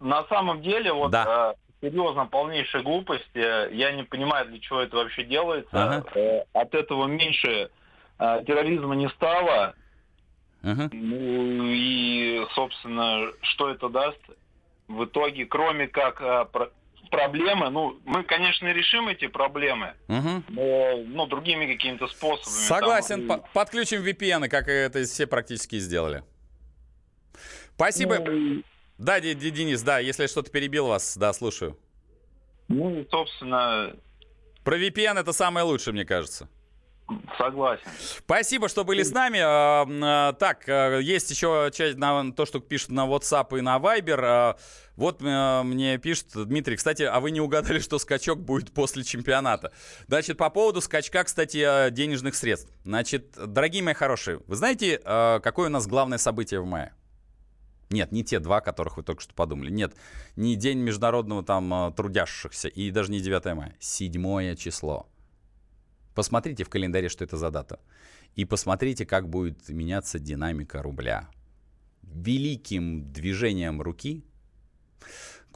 [0.00, 1.24] на самом деле, вот да.
[1.26, 3.30] а, серьезно, полнейшая глупость.
[3.34, 5.70] Э, я не понимаю, для чего это вообще делается.
[5.72, 6.04] Ага.
[6.14, 7.70] А, от этого меньше
[8.18, 9.74] а, терроризма не стало.
[10.62, 10.90] Ага.
[10.92, 14.20] Ну и, собственно, что это даст?
[14.88, 16.44] В итоге, кроме как а,
[17.10, 20.42] проблемы, ну, мы, конечно, решим эти проблемы, угу.
[20.48, 22.66] но ну, другими какими-то способами.
[22.66, 26.22] Согласен, там, подключим VPN, как это все практически сделали.
[27.74, 28.18] Спасибо.
[28.18, 28.62] Ну,
[28.98, 31.78] да, Денис, да, если что-то перебил вас, да, слушаю.
[32.68, 33.96] Ну, собственно...
[34.62, 36.48] Про VPN это самое лучшее, мне кажется.
[37.36, 37.84] Согласен.
[37.98, 39.40] Спасибо, что были с нами.
[39.42, 43.78] А, а, так, а, есть еще часть на то, что пишут на WhatsApp и на
[43.78, 44.56] Viber.
[44.96, 49.72] Вот мне пишет Дмитрий, кстати, а вы не угадали, что скачок будет после чемпионата.
[50.08, 52.70] Значит, по поводу скачка, кстати, денежных средств.
[52.84, 56.92] Значит, дорогие мои хорошие, вы знаете, какое у нас главное событие в мае?
[57.88, 59.70] Нет, не те два, которых вы только что подумали.
[59.70, 59.94] Нет,
[60.36, 63.76] не День международного там трудящихся и даже не 9 мая.
[63.80, 65.09] Седьмое число.
[66.14, 67.80] Посмотрите в календаре, что это за дата.
[68.36, 71.28] И посмотрите, как будет меняться динамика рубля.
[72.02, 74.24] Великим движением руки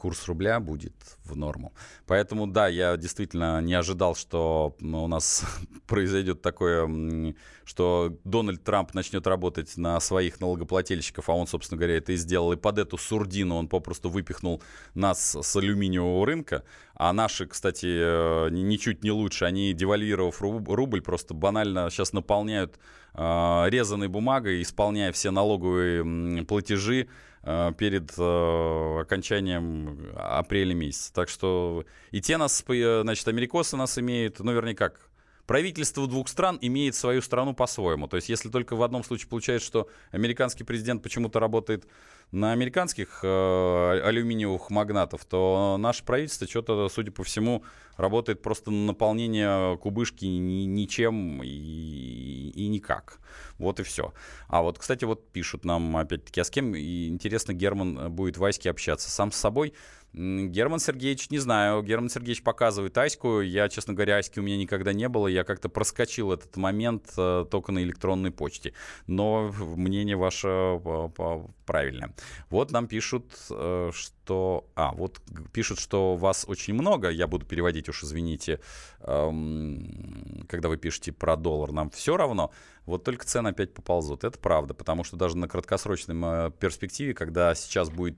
[0.05, 0.93] курс рубля будет
[1.23, 1.73] в норму.
[2.05, 5.43] Поэтому, да, я действительно не ожидал, что у нас
[5.87, 12.11] произойдет такое, что Дональд Трамп начнет работать на своих налогоплательщиков, а он, собственно говоря, это
[12.11, 12.53] и сделал.
[12.53, 14.61] И под эту сурдину он попросту выпихнул
[14.93, 16.63] нас с алюминиевого рынка.
[16.95, 19.45] А наши, кстати, э, ничуть не лучше.
[19.45, 22.79] Они, девальвировав рубль, просто банально сейчас наполняют
[23.13, 27.07] э, резаной бумагой, исполняя все налоговые платежи
[27.47, 31.13] Э, перед окончанием апреля месяца.
[31.13, 34.99] Так что и те нас, значит, америкосы нас имеют, ну, вернее, как,
[35.45, 38.07] правительство двух стран имеет свою страну по-своему.
[38.07, 41.87] То есть, если только в одном случае получается, что американский президент почему-то работает
[42.31, 47.63] на американских э, алюминиевых магнатов, то наше правительство что-то, судя по всему,
[47.97, 53.19] работает просто на наполнение кубышки ни, ничем и, и никак.
[53.57, 54.13] Вот и все.
[54.47, 58.69] А вот, кстати, вот пишут нам, опять-таки, а с кем, интересно, Герман будет в Аське
[58.69, 59.09] общаться?
[59.09, 59.73] Сам с собой?
[60.17, 61.83] Герман Сергеевич, не знаю.
[61.83, 63.41] Герман Сергеевич показывает Аську.
[63.41, 65.27] Я, честно говоря, Аськи у меня никогда не было.
[65.27, 68.73] Я как-то проскочил этот момент э, только на электронной почте.
[69.07, 72.13] Но мнение ваше э, правильное.
[72.49, 73.91] Вот нам пишут, э,
[74.25, 74.65] что...
[74.75, 75.21] А, вот
[75.53, 77.09] пишут, что вас очень много.
[77.09, 78.59] Я буду переводить уж, извините,
[79.01, 81.71] эм, когда вы пишете про доллар.
[81.71, 82.51] Нам все равно.
[82.85, 84.23] Вот только цены опять поползут.
[84.23, 88.17] Это правда, потому что даже на краткосрочной перспективе, когда сейчас будет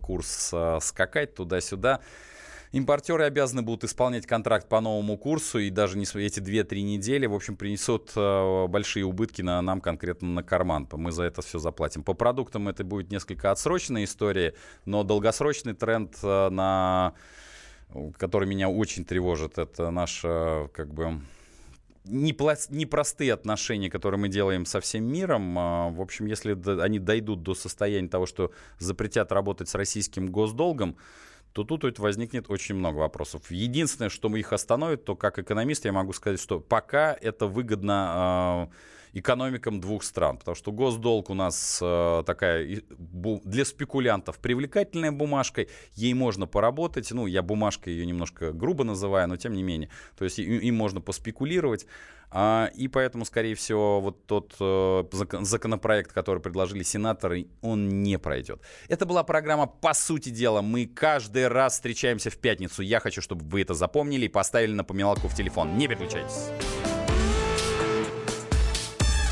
[0.00, 2.00] курс э, скакать туда-сюда.
[2.72, 7.34] Импортеры обязаны будут исполнять контракт по новому курсу, и даже не эти 2-3 недели, в
[7.34, 10.86] общем, принесут э, большие убытки на, нам конкретно на карман.
[10.92, 12.02] Мы за это все заплатим.
[12.02, 14.54] По продуктам это будет несколько отсроченная история,
[14.84, 17.14] но долгосрочный тренд э, на
[18.18, 21.20] который меня очень тревожит, это наша, как бы,
[22.04, 25.58] непростые отношения, которые мы делаем со всем миром.
[25.58, 30.96] А, в общем, если они дойдут до состояния того, что запретят работать с российским госдолгом,
[31.52, 33.50] то тут возникнет очень много вопросов.
[33.50, 38.70] Единственное, что мы их остановит, то как экономист я могу сказать, что пока это выгодно
[39.18, 40.38] экономикам двух стран.
[40.38, 47.10] Потому что госдолг у нас э, такая для спекулянтов привлекательная бумажка, ей можно поработать.
[47.12, 49.90] Ну, я бумажкой ее немножко грубо называю, но тем не менее.
[50.16, 51.86] То есть им, им можно поспекулировать.
[52.30, 55.04] А, и поэтому, скорее всего, вот тот э,
[55.40, 58.60] законопроект, который предложили сенаторы, он не пройдет.
[58.88, 60.60] Это была программа «По сути дела».
[60.60, 62.82] Мы каждый раз встречаемся в пятницу.
[62.82, 65.78] Я хочу, чтобы вы это запомнили и поставили напоминалку в телефон.
[65.78, 66.50] Не переключайтесь.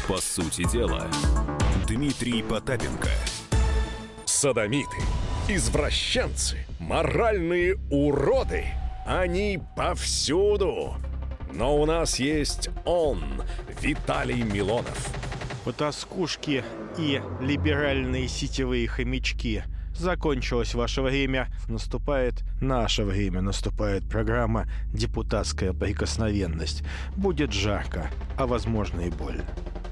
[0.09, 1.09] По сути дела,
[1.89, 3.11] Дмитрий Потапенко.
[4.25, 4.99] Садомиты,
[5.49, 8.67] извращенцы, моральные уроды.
[9.05, 10.95] Они повсюду.
[11.53, 13.43] Но у нас есть он,
[13.81, 15.13] Виталий Милонов.
[15.65, 16.63] Потаскушки
[16.97, 19.65] и либеральные сетевые хомячки.
[19.93, 26.85] Закончилось ваше время, наступает наше время, наступает программа «Депутатская прикосновенность».
[27.17, 29.45] Будет жарко, а возможно и больно.